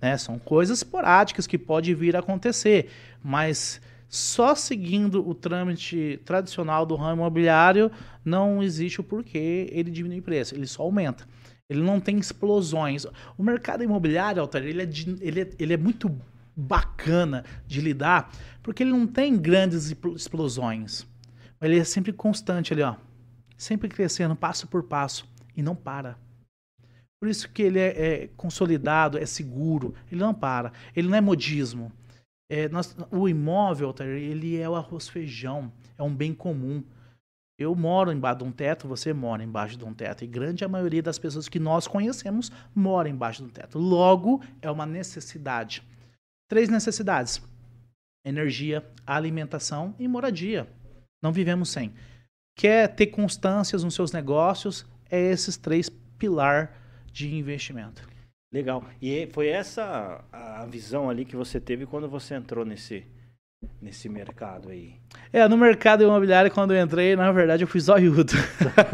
Né? 0.00 0.16
São 0.16 0.38
coisas 0.38 0.78
esporádicas 0.78 1.46
que 1.46 1.58
pode 1.58 1.94
vir 1.94 2.16
a 2.16 2.20
acontecer, 2.20 2.90
mas 3.22 3.82
só 4.14 4.54
seguindo 4.54 5.28
o 5.28 5.34
trâmite 5.34 6.20
tradicional 6.24 6.86
do 6.86 6.94
ramo 6.94 7.22
imobiliário 7.22 7.90
não 8.24 8.62
existe 8.62 9.00
o 9.00 9.04
porquê 9.04 9.68
ele 9.72 9.90
diminui 9.90 10.20
o 10.20 10.22
preço, 10.22 10.54
ele 10.54 10.68
só 10.68 10.84
aumenta. 10.84 11.26
Ele 11.68 11.82
não 11.82 11.98
tem 11.98 12.16
explosões. 12.16 13.06
O 13.36 13.42
mercado 13.42 13.82
imobiliário, 13.82 14.40
Altair, 14.40 14.66
ele 14.66 14.82
é, 14.82 14.88
ele 15.20 15.40
é, 15.40 15.50
ele 15.58 15.72
é 15.72 15.76
muito 15.76 16.16
bacana 16.54 17.44
de 17.66 17.80
lidar, 17.80 18.30
porque 18.62 18.84
ele 18.84 18.92
não 18.92 19.04
tem 19.04 19.36
grandes 19.36 19.90
explosões. 20.14 21.04
Ele 21.60 21.80
é 21.80 21.82
sempre 21.82 22.12
constante 22.12 22.72
ali, 22.72 22.82
ó. 22.82 22.94
sempre 23.56 23.88
crescendo 23.88 24.36
passo 24.36 24.68
por 24.68 24.84
passo 24.84 25.26
e 25.56 25.62
não 25.62 25.74
para. 25.74 26.16
Por 27.18 27.28
isso 27.28 27.48
que 27.48 27.62
ele 27.62 27.80
é, 27.80 27.88
é 27.88 28.30
consolidado, 28.36 29.18
é 29.18 29.26
seguro, 29.26 29.92
ele 30.08 30.20
não 30.20 30.32
para, 30.32 30.72
ele 30.94 31.08
não 31.08 31.16
é 31.16 31.20
modismo. 31.20 31.90
É, 32.48 32.68
nós, 32.68 32.96
o 33.10 33.28
imóvel, 33.28 33.94
ele 34.00 34.58
é 34.58 34.68
o 34.68 34.74
arroz 34.74 35.08
feijão, 35.08 35.72
é 35.96 36.02
um 36.02 36.14
bem 36.14 36.34
comum. 36.34 36.82
Eu 37.58 37.74
moro 37.74 38.12
embaixo 38.12 38.38
de 38.38 38.44
um 38.44 38.52
teto, 38.52 38.88
você 38.88 39.12
mora 39.12 39.42
embaixo 39.42 39.76
de 39.76 39.84
um 39.84 39.94
teto. 39.94 40.24
E 40.24 40.26
grande 40.26 40.64
a 40.64 40.68
maioria 40.68 41.02
das 41.02 41.18
pessoas 41.18 41.48
que 41.48 41.60
nós 41.60 41.86
conhecemos 41.86 42.50
mora 42.74 43.08
embaixo 43.08 43.42
de 43.42 43.48
um 43.48 43.52
teto. 43.52 43.78
Logo, 43.78 44.42
é 44.60 44.70
uma 44.70 44.84
necessidade. 44.84 45.82
Três 46.48 46.68
necessidades: 46.68 47.40
energia, 48.24 48.84
alimentação 49.06 49.94
e 49.98 50.08
moradia. 50.08 50.68
Não 51.22 51.32
vivemos 51.32 51.68
sem. 51.70 51.94
Quer 52.56 52.88
ter 52.94 53.06
constâncias 53.06 53.82
nos 53.82 53.94
seus 53.94 54.12
negócios? 54.12 54.84
É 55.10 55.18
esses 55.18 55.56
três 55.56 55.88
pilar 56.18 56.76
de 57.12 57.34
investimento. 57.34 58.06
Legal. 58.54 58.84
E 59.02 59.28
foi 59.32 59.48
essa 59.48 60.24
a 60.32 60.64
visão 60.64 61.10
ali 61.10 61.24
que 61.24 61.34
você 61.34 61.58
teve 61.58 61.86
quando 61.86 62.08
você 62.08 62.36
entrou 62.36 62.64
nesse, 62.64 63.04
nesse 63.82 64.08
mercado 64.08 64.68
aí? 64.68 64.94
É, 65.32 65.48
no 65.48 65.56
mercado 65.56 66.04
imobiliário, 66.04 66.52
quando 66.52 66.72
eu 66.72 66.80
entrei, 66.80 67.16
na 67.16 67.32
verdade, 67.32 67.64
eu 67.64 67.66
fui 67.66 67.80
zoiudo. 67.80 68.32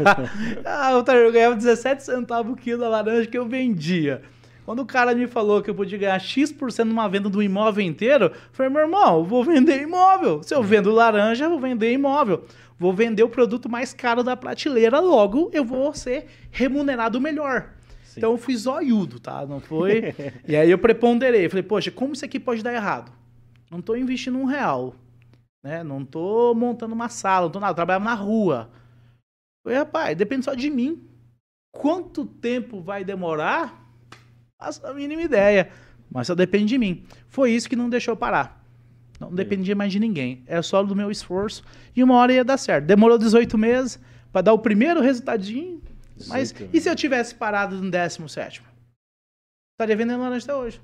ah, 0.65 0.93
eu 0.93 1.31
ganhava 1.31 1.55
17 1.55 2.01
centavos 2.01 2.53
o 2.53 2.55
quilo 2.55 2.79
da 2.79 2.89
laranja 2.89 3.29
que 3.29 3.37
eu 3.37 3.47
vendia. 3.47 4.23
Quando 4.65 4.79
o 4.79 4.85
cara 4.85 5.13
me 5.13 5.27
falou 5.27 5.61
que 5.61 5.69
eu 5.69 5.75
podia 5.75 5.99
ganhar 5.99 6.17
X% 6.17 6.83
numa 6.83 7.07
venda 7.07 7.29
do 7.29 7.43
imóvel 7.43 7.85
inteiro, 7.85 8.25
eu 8.25 8.31
falei, 8.53 8.71
meu 8.71 8.81
irmão, 8.81 9.19
eu 9.19 9.23
vou 9.23 9.43
vender 9.45 9.79
imóvel. 9.79 10.41
Se 10.41 10.55
eu 10.55 10.63
vendo 10.63 10.89
laranja, 10.89 11.45
eu 11.45 11.51
vou 11.51 11.59
vender 11.59 11.93
imóvel. 11.93 12.45
Vou 12.79 12.93
vender 12.93 13.21
o 13.21 13.29
produto 13.29 13.69
mais 13.69 13.93
caro 13.93 14.23
da 14.23 14.35
prateleira, 14.35 14.99
logo 14.99 15.51
eu 15.53 15.63
vou 15.63 15.93
ser 15.93 16.25
remunerado 16.49 17.21
melhor. 17.21 17.69
Sim. 18.11 18.19
Então 18.19 18.31
eu 18.31 18.37
fui 18.37 18.55
zoiudo, 18.57 19.21
tá? 19.21 19.45
Não 19.45 19.61
foi. 19.61 20.13
e 20.45 20.53
aí 20.53 20.69
eu 20.69 20.77
preponderei. 20.77 21.47
Falei, 21.47 21.63
poxa, 21.63 21.89
como 21.89 22.11
isso 22.11 22.25
aqui 22.25 22.39
pode 22.39 22.61
dar 22.61 22.73
errado? 22.73 23.09
Não 23.69 23.79
estou 23.79 23.95
investindo 23.95 24.37
um 24.37 24.43
real. 24.43 24.95
Né? 25.63 25.81
Não 25.81 26.01
estou 26.01 26.53
montando 26.53 26.93
uma 26.93 27.07
sala, 27.07 27.45
não 27.45 27.51
tô 27.51 27.59
nada. 27.61 27.71
Eu 27.71 27.75
trabalhava 27.75 28.03
na 28.03 28.13
rua. 28.13 28.69
Falei, 29.63 29.79
rapaz, 29.79 30.17
depende 30.17 30.43
só 30.43 30.53
de 30.53 30.69
mim. 30.69 31.07
Quanto 31.73 32.25
tempo 32.25 32.81
vai 32.81 33.05
demorar? 33.05 33.89
Faço 34.59 34.85
a 34.85 34.93
mínima 34.93 35.21
ideia. 35.21 35.71
Mas 36.09 36.27
só 36.27 36.35
depende 36.35 36.65
de 36.65 36.77
mim. 36.77 37.05
Foi 37.29 37.51
isso 37.51 37.69
que 37.69 37.77
não 37.77 37.89
deixou 37.89 38.17
parar. 38.17 38.61
Não 39.21 39.33
dependia 39.33 39.73
mais 39.73 39.93
de 39.93 40.01
ninguém. 40.01 40.43
É 40.47 40.61
só 40.61 40.83
do 40.83 40.97
meu 40.97 41.09
esforço. 41.09 41.63
E 41.95 42.03
uma 42.03 42.15
hora 42.15 42.33
ia 42.33 42.43
dar 42.43 42.57
certo. 42.57 42.87
Demorou 42.87 43.17
18 43.17 43.57
meses 43.57 43.97
para 44.33 44.41
dar 44.41 44.53
o 44.53 44.59
primeiro 44.59 44.99
resultadinho. 44.99 45.81
Mas 46.27 46.53
e 46.73 46.81
se 46.81 46.89
eu 46.89 46.95
tivesse 46.95 47.35
parado 47.35 47.81
no 47.81 47.89
17? 47.89 48.61
Estaria 49.73 49.95
vendendo 49.95 50.21
laranja 50.21 50.45
até 50.45 50.55
hoje. 50.55 50.81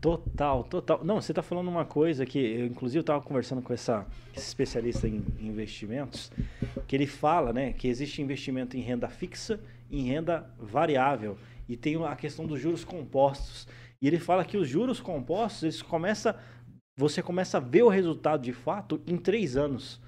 Total, 0.00 0.62
total. 0.64 1.04
Não, 1.04 1.20
você 1.20 1.32
está 1.32 1.42
falando 1.42 1.68
uma 1.68 1.84
coisa 1.84 2.24
que, 2.24 2.38
eu, 2.38 2.66
inclusive, 2.66 2.98
eu 2.98 3.02
estava 3.02 3.20
conversando 3.20 3.60
com 3.60 3.72
essa, 3.72 4.06
esse 4.36 4.46
especialista 4.46 5.08
em 5.08 5.24
investimentos, 5.40 6.30
que 6.86 6.94
ele 6.94 7.06
fala, 7.06 7.52
né, 7.52 7.72
que 7.72 7.88
existe 7.88 8.22
investimento 8.22 8.76
em 8.76 8.80
renda 8.80 9.08
fixa 9.08 9.58
e 9.90 10.00
em 10.00 10.04
renda 10.04 10.48
variável 10.58 11.36
e 11.68 11.76
tem 11.76 12.02
a 12.04 12.16
questão 12.16 12.46
dos 12.46 12.60
juros 12.60 12.84
compostos. 12.84 13.68
E 14.00 14.06
ele 14.06 14.18
fala 14.18 14.44
que 14.44 14.56
os 14.56 14.68
juros 14.68 15.00
compostos, 15.00 15.64
eles 15.64 15.82
começa, 15.82 16.38
você 16.96 17.22
começa 17.22 17.58
a 17.58 17.60
ver 17.60 17.82
o 17.82 17.88
resultado 17.88 18.42
de 18.42 18.52
fato 18.52 19.00
em 19.06 19.16
três 19.16 19.56
anos, 19.56 20.00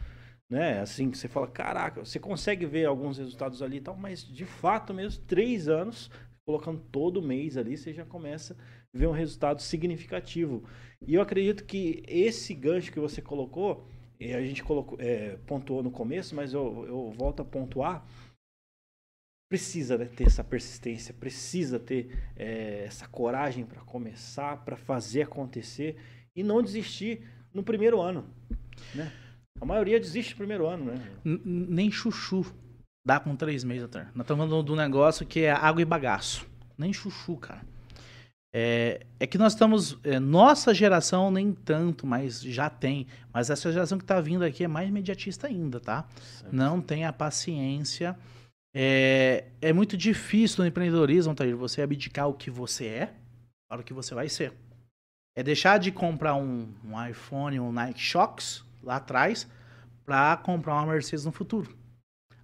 né? 0.50 0.80
Assim, 0.80 1.12
você 1.12 1.28
fala, 1.28 1.46
caraca, 1.46 2.04
você 2.04 2.18
consegue 2.18 2.66
ver 2.66 2.84
alguns 2.84 3.18
resultados 3.18 3.62
ali 3.62 3.76
e 3.76 3.80
tal, 3.80 3.96
mas 3.96 4.24
de 4.24 4.44
fato 4.44 4.92
mesmo, 4.92 5.22
três 5.22 5.68
anos, 5.68 6.10
colocando 6.44 6.80
todo 6.90 7.22
mês 7.22 7.56
ali, 7.56 7.76
você 7.76 7.92
já 7.92 8.04
começa 8.04 8.56
ver 8.92 9.06
um 9.06 9.12
resultado 9.12 9.62
significativo. 9.62 10.64
E 11.06 11.14
eu 11.14 11.22
acredito 11.22 11.64
que 11.64 12.02
esse 12.08 12.52
gancho 12.52 12.92
que 12.92 12.98
você 12.98 13.22
colocou, 13.22 13.86
a 14.20 14.42
gente 14.42 14.62
colocou, 14.64 14.98
é, 15.00 15.36
pontuou 15.46 15.82
no 15.82 15.90
começo, 15.90 16.34
mas 16.34 16.52
eu, 16.52 16.84
eu 16.86 17.10
volto 17.12 17.40
a 17.40 17.44
pontuar, 17.44 18.04
precisa 19.48 19.96
né, 19.96 20.04
ter 20.04 20.26
essa 20.26 20.44
persistência, 20.44 21.14
precisa 21.14 21.78
ter 21.78 22.18
é, 22.36 22.84
essa 22.84 23.06
coragem 23.08 23.64
para 23.64 23.80
começar, 23.82 24.64
para 24.64 24.76
fazer 24.76 25.22
acontecer 25.22 25.96
e 26.34 26.42
não 26.42 26.62
desistir 26.62 27.26
no 27.54 27.62
primeiro 27.62 28.00
ano. 28.00 28.28
Né? 28.94 29.10
A 29.60 29.66
maioria 29.66 30.00
desiste 30.00 30.32
no 30.32 30.38
primeiro 30.38 30.66
ano, 30.66 30.86
né? 30.86 31.00
nem 31.24 31.90
chuchu 31.90 32.46
dá 33.04 33.20
com 33.20 33.36
três 33.36 33.64
meses 33.64 33.84
até. 33.84 34.04
Nós 34.14 34.24
estamos 34.24 34.48
falando 34.48 34.64
de 34.64 34.72
um 34.72 34.76
negócio 34.76 35.26
que 35.26 35.40
é 35.40 35.52
água 35.52 35.82
e 35.82 35.84
bagaço. 35.84 36.46
Nem 36.78 36.92
chuchu, 36.92 37.36
cara. 37.36 37.62
É, 38.52 39.06
é 39.20 39.26
que 39.26 39.38
nós 39.38 39.52
estamos. 39.52 39.98
É, 40.02 40.18
nossa 40.18 40.74
geração 40.74 41.30
nem 41.30 41.52
tanto, 41.52 42.06
mas 42.06 42.40
já 42.42 42.68
tem. 42.68 43.06
Mas 43.32 43.50
essa 43.50 43.70
geração 43.70 43.98
que 43.98 44.04
está 44.04 44.20
vindo 44.20 44.44
aqui 44.44 44.64
é 44.64 44.68
mais 44.68 44.88
imediatista 44.88 45.46
ainda, 45.46 45.78
tá? 45.78 46.06
Certo. 46.20 46.54
Não 46.54 46.80
tem 46.80 47.04
a 47.04 47.12
paciência. 47.12 48.16
É, 48.74 49.46
é 49.60 49.72
muito 49.72 49.96
difícil 49.96 50.62
no 50.62 50.68
empreendedorismo, 50.68 51.34
Thaís, 51.34 51.56
você 51.56 51.82
abdicar 51.82 52.28
o 52.28 52.34
que 52.34 52.50
você 52.50 52.86
é 52.86 53.14
para 53.68 53.80
o 53.80 53.84
que 53.84 53.92
você 53.92 54.14
vai 54.14 54.28
ser. 54.28 54.52
É 55.36 55.42
deixar 55.42 55.78
de 55.78 55.92
comprar 55.92 56.34
um, 56.34 56.72
um 56.84 57.06
iPhone, 57.06 57.60
um 57.60 57.72
Nike 57.72 58.00
Shox 58.00 58.64
lá 58.82 58.96
atrás, 58.96 59.48
para 60.04 60.36
comprar 60.36 60.74
uma 60.74 60.92
Mercedes 60.92 61.24
no 61.24 61.32
futuro. 61.32 61.76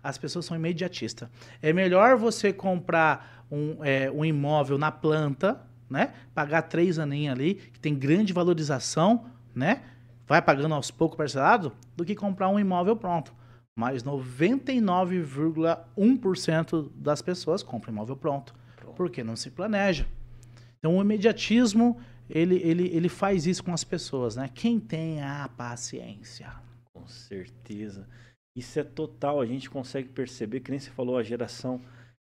As 0.03 0.19
pessoas 0.19 0.45
são 0.45 0.57
imediatistas. 0.57 1.29
É 1.61 1.73
melhor 1.73 2.17
você 2.17 2.53
comprar 2.53 3.45
um, 3.51 3.85
é, 3.85 4.11
um 4.11 4.25
imóvel 4.25 4.79
na 4.79 4.93
planta 4.93 5.61
né? 5.89 6.13
Pagar 6.35 6.63
três 6.63 6.99
aninhos 6.99 7.35
ali, 7.35 7.55
que 7.55 7.79
tem 7.81 7.95
grande 7.95 8.33
valorização, 8.33 9.27
né? 9.55 9.83
Vai 10.27 10.43
pagando 10.43 10.75
aos 10.75 10.91
poucos 10.91 11.17
parcelado, 11.17 11.73
do 11.97 12.05
que 12.05 12.17
comprar 12.17 12.49
um 12.49 12.59
imóvel 12.59 12.97
pronto. 12.97 13.33
Mas 13.79 14.03
99,1% 14.03 16.91
das 16.95 17.21
pessoas 17.23 17.63
compram 17.63 17.93
imóvel 17.93 18.17
pronto, 18.17 18.55
pronto, 18.77 18.97
porque 18.97 19.23
não 19.23 19.37
se 19.37 19.51
planeja. 19.51 20.07
Então 20.79 20.97
o 20.97 21.03
imediatismo, 21.03 22.01
ele, 22.29 22.57
ele, 22.57 22.89
ele 22.89 23.09
faz 23.09 23.47
isso 23.47 23.63
com 23.63 23.73
as 23.73 23.85
pessoas, 23.85 24.37
né? 24.37 24.51
Quem 24.55 24.81
tem 24.81 25.23
a 25.23 25.49
paciência. 25.57 26.53
Com 26.93 27.07
certeza. 27.07 28.09
Isso 28.57 28.81
é 28.81 28.85
total, 28.85 29.41
a 29.41 29.47
gente 29.47 29.69
consegue 29.69 30.09
perceber, 30.09 30.61
que 30.61 30.71
nem 30.71 30.81
você 30.81 30.91
falou, 30.91 31.19
a 31.19 31.23
geração 31.23 31.81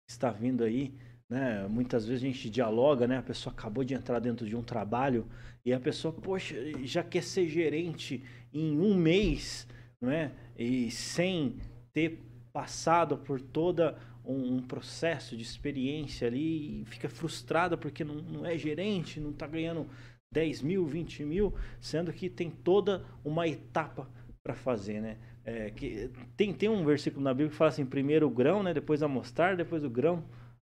está 0.10 0.32
vindo 0.32 0.64
aí, 0.64 0.94
né? 1.30 1.68
Muitas 1.68 2.06
vezes 2.06 2.24
a 2.24 2.28
gente 2.28 2.50
dialoga, 2.50 3.08
né? 3.08 3.18
A 3.18 3.24
pessoa 3.24 3.54
acabou 3.54 3.84
de 3.84 3.94
entrar 3.94 4.20
dentro 4.20 4.48
de 4.48 4.56
um 4.56 4.64
trabalho 4.64 5.28
e 5.66 5.74
a 5.74 5.80
pessoa, 5.80 6.14
poxa, 6.14 6.56
já 6.86 7.04
quer 7.04 7.24
ser 7.24 7.48
gerente 7.48 8.24
em 8.54 8.80
um 8.80 8.96
mês, 8.96 9.68
não 10.02 10.10
é? 10.10 10.32
E 10.58 10.90
sem 10.92 11.58
ter 11.92 12.20
passado 12.54 13.18
por 13.18 13.42
toda 13.42 13.98
um, 14.26 14.56
um 14.56 14.62
processo 14.62 15.36
de 15.36 15.44
experiência 15.44 16.28
ali 16.28 16.82
e 16.82 16.86
fica 16.86 17.10
frustrada 17.10 17.78
porque 17.78 18.04
não, 18.04 18.16
não 18.16 18.46
é 18.46 18.58
gerente, 18.58 19.20
não 19.20 19.32
está 19.32 19.48
ganhando 19.48 19.88
10 20.32 20.62
mil, 20.62 20.86
20 20.86 21.24
mil, 21.24 21.54
sendo 21.80 22.12
que 22.12 22.30
tem 22.30 22.50
toda 22.50 23.06
uma 23.24 23.48
etapa 23.48 24.10
para 24.44 24.56
fazer, 24.56 25.02
né? 25.02 25.18
É, 25.46 25.70
que, 25.70 26.10
tem, 26.38 26.54
tem 26.54 26.70
um 26.70 26.86
versículo 26.86 27.24
na 27.24 27.34
Bíblia 27.34 27.50
que 27.50 27.56
fala 27.56 27.70
assim, 27.70 27.86
primeiro 27.86 28.28
o 28.28 28.32
grão, 28.32 28.64
né? 28.64 28.74
Depois 28.74 29.04
a 29.04 29.08
mostarda, 29.08 29.64
depois 29.64 29.84
o 29.84 29.90
grão 29.90 30.24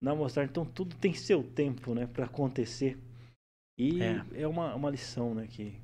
na 0.01 0.13
mostrar. 0.13 0.43
Então 0.43 0.65
tudo 0.65 0.95
tem 0.95 1.13
seu 1.13 1.43
tempo, 1.43 1.93
né, 1.93 2.07
para 2.07 2.25
acontecer. 2.25 2.97
E 3.77 4.01
é, 4.01 4.23
é 4.33 4.47
uma, 4.47 4.73
uma 4.75 4.89
lição, 4.89 5.33
né, 5.33 5.47
que 5.47 5.75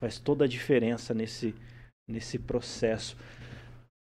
faz 0.00 0.18
toda 0.18 0.44
a 0.44 0.48
diferença 0.48 1.14
nesse, 1.14 1.54
nesse 2.08 2.38
processo. 2.38 3.16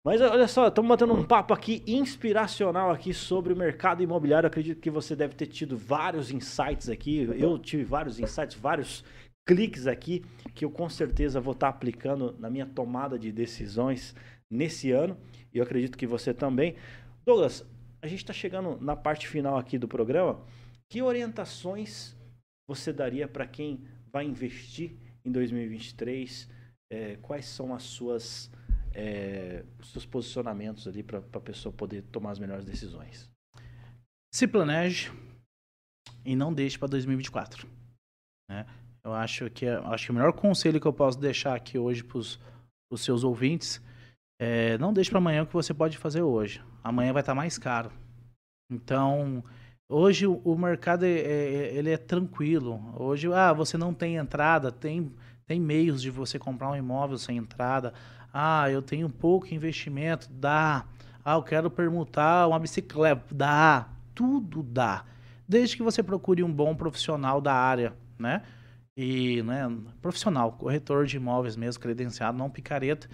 Mas 0.06 0.22
olha 0.22 0.48
só, 0.48 0.68
estamos 0.68 0.88
batendo 0.88 1.16
um 1.16 1.24
papo 1.24 1.52
aqui 1.52 1.82
inspiracional 1.88 2.92
aqui 2.92 3.12
sobre 3.12 3.52
o 3.52 3.58
mercado 3.58 4.04
imobiliário. 4.04 4.46
acredito 4.46 4.80
que 4.80 4.92
você 4.92 5.16
deve 5.16 5.34
ter 5.34 5.48
tido 5.48 5.76
vários 5.76 6.30
insights 6.30 6.90
aqui. 6.90 7.28
Eu 7.40 7.58
tive 7.58 7.84
vários 7.84 8.20
insights, 8.20 8.56
vários 8.56 9.04
cliques 9.48 9.88
aqui 9.88 10.24
que 10.54 10.64
eu 10.64 10.70
com 10.70 10.88
certeza 10.88 11.42
vou 11.42 11.54
estar 11.54 11.70
aplicando 11.70 12.36
na 12.38 12.52
minha 12.52 12.68
tomada 12.68 13.18
de 13.18 13.32
decisões 13.32 14.14
nesse 14.48 14.92
ano. 14.92 15.18
E 15.52 15.58
eu 15.58 15.64
acredito 15.64 15.98
que 15.98 16.06
você 16.06 16.36
também. 16.36 16.76
Douglas, 17.26 17.66
a 18.00 18.06
gente 18.08 18.20
está 18.20 18.32
chegando 18.32 18.78
na 18.80 18.96
parte 18.96 19.28
final 19.28 19.58
aqui 19.58 19.76
do 19.76 19.88
programa. 19.88 20.40
Que 20.88 21.02
orientações 21.02 22.16
você 22.70 22.94
daria 22.94 23.28
para 23.28 23.48
quem 23.48 23.84
vai 24.14 24.24
investir 24.24 24.96
em 25.26 25.32
2023? 25.32 26.48
É, 26.92 27.18
quais 27.24 27.48
são 27.48 27.74
as 27.74 27.82
suas 27.82 28.52
é, 28.96 29.66
seus 29.84 30.06
posicionamentos 30.06 30.88
ali 30.88 31.04
para 31.04 31.20
a 31.20 31.42
pessoa 31.42 31.74
poder 31.74 32.02
tomar 32.04 32.32
as 32.32 32.40
melhores 32.40 32.66
decisões? 32.66 33.30
Se 34.34 34.48
planeje 34.48 35.12
e 36.24 36.36
não 36.36 36.54
deixe 36.54 36.80
para 36.80 36.88
2024. 36.88 37.68
Né? 38.50 38.66
Eu 39.04 39.14
acho 39.14 39.50
que, 39.50 39.68
acho 39.68 40.06
que 40.06 40.12
o 40.12 40.16
melhor 40.16 40.34
conselho 40.34 40.80
que 40.80 40.88
eu 40.88 40.94
posso 40.94 41.20
deixar 41.20 41.56
aqui 41.56 41.78
hoje 41.78 42.04
para 42.04 42.18
os 42.18 42.40
seus 42.98 43.24
ouvintes 43.24 43.82
É, 44.38 44.78
não 44.80 44.92
deixe 44.92 45.10
para 45.10 45.20
amanhã 45.20 45.44
o 45.44 45.48
que 45.48 45.54
você 45.54 45.74
pode 45.74 45.98
fazer 45.98 46.22
hoje. 46.22 46.62
Amanhã 46.84 47.14
vai 47.14 47.22
estar 47.22 47.32
tá 47.32 47.36
mais 47.36 47.58
caro. 47.58 47.90
Então, 48.70 49.42
hoje 49.90 50.28
o, 50.28 50.42
o 50.44 50.58
mercado 50.58 51.06
é, 51.06 51.10
é, 51.10 51.76
ele 51.76 51.90
é 51.90 51.98
tranquilo. 51.98 52.94
Hoje, 53.00 53.32
ah, 53.32 53.54
você 53.54 53.78
não 53.78 53.94
tem 53.94 54.18
entrada, 54.18 54.74
tem, 54.74 55.10
tem 55.46 55.58
meios 55.58 56.02
de 56.02 56.10
você 56.10 56.38
comprar 56.38 56.70
um 56.70 56.76
imóvel 56.76 57.18
sem 57.18 57.38
entrada. 57.38 57.94
Ah, 58.38 58.70
eu 58.70 58.82
tenho 58.82 59.10
pouco 59.10 59.54
investimento, 59.54 60.28
dá. 60.30 60.86
Ah, 61.24 61.36
eu 61.36 61.42
quero 61.42 61.72
permutar 61.72 62.46
uma 62.50 62.60
bicicleta, 62.60 63.34
dá. 63.34 63.88
Tudo 64.14 64.62
dá. 64.62 65.06
Desde 65.48 65.78
que 65.78 65.82
você 65.82 66.04
procure 66.04 66.44
um 66.44 66.52
bom 66.52 66.76
profissional 66.76 67.40
da 67.40 67.54
área, 67.54 67.94
né? 68.20 68.44
E, 68.98 69.42
né, 69.44 69.72
profissional, 70.02 70.52
corretor 70.52 71.06
de 71.06 71.16
imóveis 71.16 71.56
mesmo, 71.56 71.82
credenciado, 71.82 72.38
não 72.38 72.50
picareta, 72.50 73.08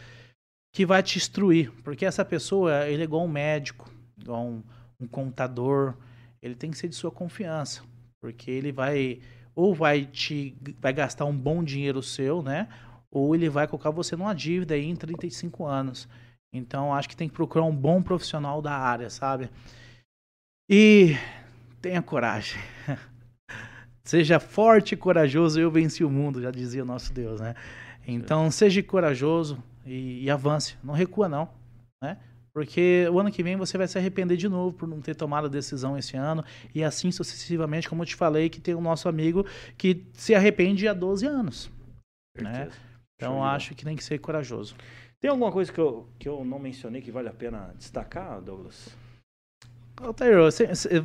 que 0.74 0.88
vai 0.88 1.04
te 1.04 1.20
instruir. 1.20 1.72
Porque 1.84 2.04
essa 2.04 2.26
pessoa, 2.26 2.88
ele 2.88 3.04
é 3.04 3.06
igual 3.06 3.24
um 3.24 3.28
médico, 3.28 3.92
igual 4.20 4.44
um, 4.44 4.64
um 5.00 5.08
contador, 5.08 5.98
ele 6.42 6.56
tem 6.56 6.72
que 6.72 6.80
ser 6.80 6.88
de 6.88 6.96
sua 6.96 7.12
confiança. 7.12 7.84
Porque 8.20 8.50
ele 8.50 8.72
vai, 8.72 9.20
ou 9.54 9.76
vai 9.76 10.04
te, 10.04 10.58
vai 10.80 10.94
gastar 10.94 11.26
um 11.26 11.38
bom 11.38 11.64
dinheiro 11.64 12.02
seu, 12.02 12.42
né? 12.42 12.68
Ou 13.12 13.36
ele 13.36 13.50
vai 13.50 13.67
colocar 13.67 13.91
você 13.91 14.15
numa 14.15 14.34
dívida 14.34 14.74
aí 14.74 14.86
em 14.86 14.95
35 14.95 15.65
anos. 15.65 16.08
Então, 16.54 16.93
acho 16.93 17.10
que 17.10 17.15
tem 17.15 17.28
que 17.28 17.36
procurar 17.36 17.65
um 17.65 17.76
bom 17.76 18.02
profissional 18.02 18.62
da 18.62 18.74
área, 18.74 19.10
sabe? 19.10 19.50
E 20.69 21.15
tenha 21.82 22.02
coragem. 22.02 22.60
seja 24.04 24.39
forte 24.39 24.93
e 24.93 24.97
corajoso, 24.97 25.60
eu 25.60 25.71
venci 25.71 26.04
o 26.04 26.10
mundo, 26.10 26.41
já 26.41 26.52
dizia 26.52 26.84
o 26.84 26.86
nosso 26.86 27.13
Deus, 27.13 27.39
né? 27.39 27.56
Então, 28.08 28.50
seja 28.50 28.82
corajoso 28.82 29.62
e, 29.86 30.24
e 30.24 30.30
avance. 30.30 30.76
Não 30.84 30.93
recua, 30.93 31.30
não, 31.30 31.50
né? 32.02 32.17
Porque 32.54 33.08
o 33.10 33.19
ano 33.19 33.32
que 33.32 33.41
vem 33.41 33.56
você 33.56 33.78
vai 33.78 33.88
se 33.88 33.97
arrepender 33.97 34.36
de 34.36 34.50
novo 34.50 34.76
por 34.76 34.88
não 34.88 35.00
ter 35.00 35.15
tomado 35.15 35.45
a 35.45 35.50
decisão 35.50 35.97
esse 35.97 36.17
ano. 36.17 36.43
E 36.76 36.84
assim 36.84 37.12
sucessivamente, 37.12 37.88
como 37.88 38.02
eu 38.02 38.06
te 38.06 38.15
falei, 38.15 38.50
que 38.50 38.60
tem 38.60 38.76
o 38.76 38.82
nosso 38.82 39.08
amigo 39.08 39.45
que 39.78 40.06
se 40.13 40.36
arrepende 40.36 40.88
há 40.88 40.93
12 40.93 41.26
anos. 41.26 41.71
Né? 42.38 42.69
Então 43.22 43.44
acho 43.44 43.76
que 43.76 43.86
tem 43.86 43.96
que 43.96 44.04
ser 44.04 44.18
corajoso. 44.18 44.76
Tem 45.20 45.30
alguma 45.30 45.52
coisa 45.52 45.72
que 45.72 45.80
eu, 45.80 46.10
que 46.18 46.28
eu 46.28 46.44
não 46.44 46.58
mencionei 46.58 47.02
que 47.02 47.12
vale 47.12 47.30
a 47.30 47.34
pena 47.34 47.72
destacar, 47.78 48.42
Douglas? 48.42 48.90
Altair, 49.98 50.36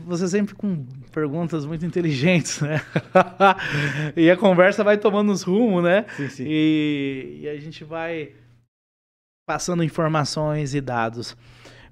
você 0.06 0.28
sempre 0.28 0.54
com 0.54 0.86
perguntas 1.12 1.66
muito 1.66 1.84
inteligentes, 1.84 2.62
né? 2.62 2.80
e 4.16 4.30
a 4.30 4.36
conversa 4.38 4.82
vai 4.82 4.96
tomando 4.96 5.30
os 5.30 5.42
rumos, 5.42 5.84
né? 5.84 6.06
Sim, 6.16 6.28
sim. 6.30 6.44
E, 6.46 7.40
e 7.42 7.48
a 7.48 7.60
gente 7.60 7.84
vai 7.84 8.32
passando 9.46 9.84
informações 9.84 10.74
e 10.74 10.80
dados. 10.80 11.36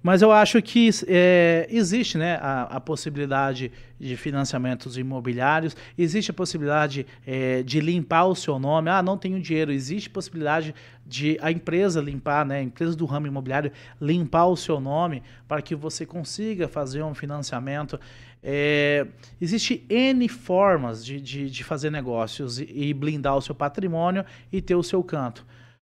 Mas 0.05 0.21
eu 0.21 0.31
acho 0.31 0.61
que 0.61 0.91
é, 1.09 1.67
existe 1.71 2.19
né, 2.19 2.35
a, 2.35 2.65
a, 2.65 2.79
possibilidade 2.79 3.73
de 3.99 4.19
financiamentos 4.19 4.99
imobiliários, 4.99 5.75
existe 5.97 6.31
a 6.31 6.35
possibilidade 6.35 7.07
é, 7.27 7.63
de 7.63 7.81
limpar 7.81 8.27
o 8.27 8.35
seu 8.35 8.59
nome. 8.59 8.91
Ah, 8.91 9.03
não 9.03 9.17
tenho 9.17 9.41
dinheiro. 9.41 9.73
Existe 9.73 10.11
possibilidade 10.11 10.75
de 11.07 11.39
a 11.41 11.51
empresa 11.51 12.03
limpar, 12.03 12.45
né, 12.45 12.59
a 12.59 12.63
empresa 12.63 12.95
do 12.95 13.07
ramo 13.07 13.29
imobiliário 13.29 13.73
limpar 13.99 14.45
o 14.45 14.57
seu 14.59 14.79
nome 14.79 15.23
para 15.49 15.63
que 15.63 15.75
você 15.75 16.05
consiga 16.05 16.69
fazer 16.69 17.03
um 17.03 17.15
financiamento. 17.15 17.99
É, 18.43 19.07
existe 19.41 19.87
N 19.89 20.29
formas 20.29 21.03
de, 21.03 21.19
de, 21.19 21.49
de 21.49 21.65
fazer 21.65 21.89
negócios 21.89 22.59
e, 22.59 22.71
e 22.71 22.93
blindar 22.93 23.39
o 23.39 23.41
seu 23.41 23.55
patrimônio 23.55 24.23
e 24.53 24.61
ter 24.61 24.75
o 24.75 24.83
seu 24.83 25.03
canto. 25.03 25.47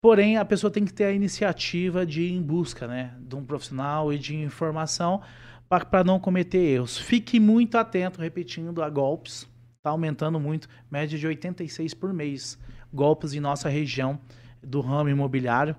Porém, 0.02 0.36
a 0.36 0.44
pessoa 0.44 0.70
tem 0.70 0.84
que 0.84 0.92
ter 0.92 1.04
a 1.04 1.12
iniciativa 1.12 2.06
de 2.06 2.22
ir 2.22 2.32
em 2.32 2.42
busca 2.42 2.86
né, 2.86 3.14
de 3.20 3.34
um 3.34 3.44
profissional 3.44 4.12
e 4.12 4.18
de 4.18 4.36
informação 4.36 5.20
para 5.68 6.04
não 6.04 6.20
cometer 6.20 6.58
erros. 6.58 6.98
Fique 6.98 7.40
muito 7.40 7.76
atento, 7.76 8.20
repetindo, 8.20 8.82
a 8.82 8.88
golpes. 8.88 9.48
Está 9.78 9.90
aumentando 9.90 10.38
muito, 10.38 10.68
média 10.90 11.18
de 11.18 11.26
86 11.26 11.94
por 11.94 12.12
mês. 12.12 12.58
Golpes 12.92 13.34
em 13.34 13.40
nossa 13.40 13.68
região 13.68 14.20
do 14.62 14.80
ramo 14.80 15.10
imobiliário. 15.10 15.76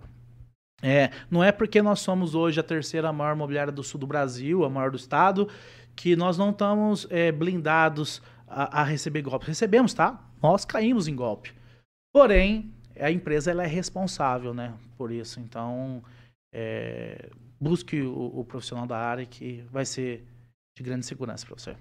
É, 0.82 1.10
não 1.32 1.44
é 1.44 1.52
porque 1.52 1.82
nós 1.82 2.00
somos 2.00 2.36
hoje 2.36 2.60
a 2.60 2.64
terceira 2.64 3.12
maior 3.12 3.36
imobiliária 3.36 3.72
do 3.72 3.84
sul 3.84 4.00
do 4.00 4.06
Brasil, 4.06 4.64
a 4.64 4.70
maior 4.70 4.92
do 4.92 4.98
estado, 4.98 5.50
que 5.96 6.16
nós 6.16 6.38
não 6.38 6.52
estamos 6.52 7.08
é, 7.10 7.32
blindados 7.32 8.22
a, 8.48 8.82
a 8.82 8.84
receber 8.84 9.22
golpes. 9.22 9.48
Recebemos, 9.48 9.94
tá? 9.94 10.24
Nós 10.42 10.64
caímos 10.66 11.08
em 11.08 11.16
golpe. 11.16 11.54
Porém, 12.14 12.74
a 13.00 13.12
empresa 13.12 13.52
ela 13.52 13.64
é 13.64 13.68
responsável 13.68 14.54
né, 14.54 14.74
por 14.98 15.12
isso. 15.12 15.40
Então, 15.40 16.04
é, 16.54 17.30
busque 17.60 18.02
o, 18.02 18.40
o, 18.40 18.46
profissional 18.46 18.88
da 18.88 18.98
área 18.98 19.26
que 19.26 19.64
vai 19.72 19.86
ser 19.86 20.24
de 20.78 20.84
grande 20.84 21.06
segurança 21.06 21.46
para 21.46 21.56
você. 21.56 21.76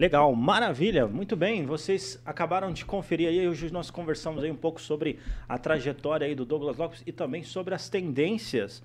Legal, 0.00 0.32
maravilha, 0.34 1.08
muito 1.08 1.34
bem. 1.36 1.66
Vocês 1.66 2.22
acabaram 2.24 2.72
de 2.72 2.84
conferir 2.84 3.28
aí, 3.28 3.48
hoje 3.48 3.72
nós 3.72 3.90
conversamos 3.90 4.44
aí 4.44 4.50
um 4.50 4.56
pouco 4.56 4.80
sobre 4.80 5.18
a 5.48 5.58
trajetória 5.58 6.26
aí 6.26 6.36
do 6.36 6.44
Douglas 6.44 6.76
Lopes 6.76 7.02
e 7.04 7.12
também 7.12 7.42
sobre 7.42 7.74
as 7.74 7.88
tendências 7.88 8.82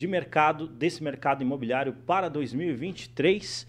de 0.00 0.06
mercado, 0.06 0.66
desse 0.66 1.02
mercado 1.02 1.42
imobiliário 1.42 1.92
para 1.92 2.30
2023. 2.30 3.66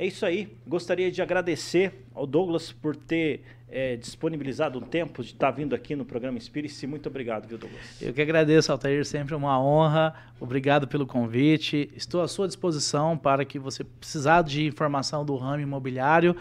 É 0.00 0.06
isso 0.06 0.24
aí. 0.24 0.56
Gostaria 0.64 1.10
de 1.10 1.20
agradecer 1.20 1.92
ao 2.14 2.24
Douglas 2.24 2.70
por 2.70 2.94
ter 2.94 3.42
é, 3.68 3.96
disponibilizado 3.96 4.78
um 4.78 4.82
tempo 4.82 5.24
de 5.24 5.32
estar 5.32 5.50
vindo 5.50 5.74
aqui 5.74 5.96
no 5.96 6.04
programa 6.04 6.38
Spirit. 6.38 6.86
Muito 6.86 7.08
obrigado, 7.08 7.48
viu, 7.48 7.58
Douglas? 7.58 8.00
Eu 8.00 8.14
que 8.14 8.22
agradeço, 8.22 8.70
Altair. 8.70 9.04
Sempre 9.04 9.34
uma 9.34 9.60
honra. 9.60 10.14
Obrigado 10.38 10.86
pelo 10.86 11.04
convite. 11.04 11.90
Estou 11.96 12.22
à 12.22 12.28
sua 12.28 12.46
disposição 12.46 13.18
para 13.18 13.44
que 13.44 13.58
você 13.58 13.82
precisar 13.82 14.42
de 14.42 14.64
informação 14.64 15.24
do 15.24 15.34
ramo 15.34 15.62
imobiliário. 15.62 16.36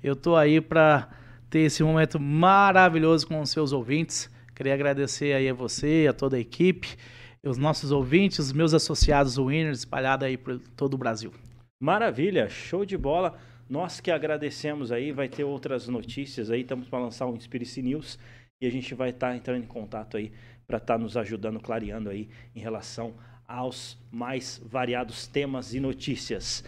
Eu 0.00 0.12
estou 0.12 0.36
aí 0.36 0.60
para 0.60 1.08
ter 1.50 1.62
esse 1.62 1.82
momento 1.82 2.20
maravilhoso 2.20 3.26
com 3.26 3.40
os 3.40 3.50
seus 3.50 3.72
ouvintes. 3.72 4.30
Queria 4.54 4.72
agradecer 4.72 5.32
aí 5.32 5.48
a 5.48 5.52
você, 5.52 6.06
a 6.08 6.12
toda 6.12 6.36
a 6.36 6.40
equipe, 6.40 6.96
os 7.42 7.58
nossos 7.58 7.90
ouvintes, 7.90 8.38
os 8.38 8.52
meus 8.52 8.72
associados 8.72 9.36
winners 9.36 9.80
espalhados 9.80 10.28
aí 10.28 10.36
por 10.36 10.60
todo 10.76 10.94
o 10.94 10.98
Brasil. 10.98 11.32
Maravilha, 11.82 12.46
show 12.50 12.84
de 12.84 12.98
bola. 12.98 13.38
Nós 13.66 14.00
que 14.00 14.10
agradecemos 14.10 14.92
aí, 14.92 15.12
vai 15.12 15.30
ter 15.30 15.44
outras 15.44 15.88
notícias 15.88 16.50
aí, 16.50 16.60
estamos 16.60 16.86
para 16.88 16.98
lançar 16.98 17.26
um 17.26 17.34
Inspiracy 17.34 17.80
News 17.80 18.18
e 18.60 18.66
a 18.66 18.70
gente 18.70 18.94
vai 18.94 19.08
estar 19.08 19.30
tá 19.30 19.36
entrando 19.36 19.64
em 19.64 19.66
contato 19.66 20.18
aí 20.18 20.30
para 20.66 20.76
estar 20.76 20.98
tá 20.98 20.98
nos 20.98 21.16
ajudando, 21.16 21.58
clareando 21.58 22.10
aí 22.10 22.28
em 22.54 22.60
relação 22.60 23.14
aos 23.48 23.98
mais 24.10 24.60
variados 24.62 25.26
temas 25.26 25.72
e 25.72 25.80
notícias. 25.80 26.62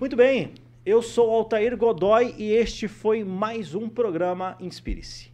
Muito 0.00 0.16
bem, 0.16 0.52
eu 0.84 1.00
sou 1.00 1.30
Altair 1.30 1.76
Godoy 1.76 2.34
e 2.36 2.52
este 2.52 2.88
foi 2.88 3.22
mais 3.22 3.76
um 3.76 3.88
programa 3.88 4.56
Inspire-se. 4.58 5.29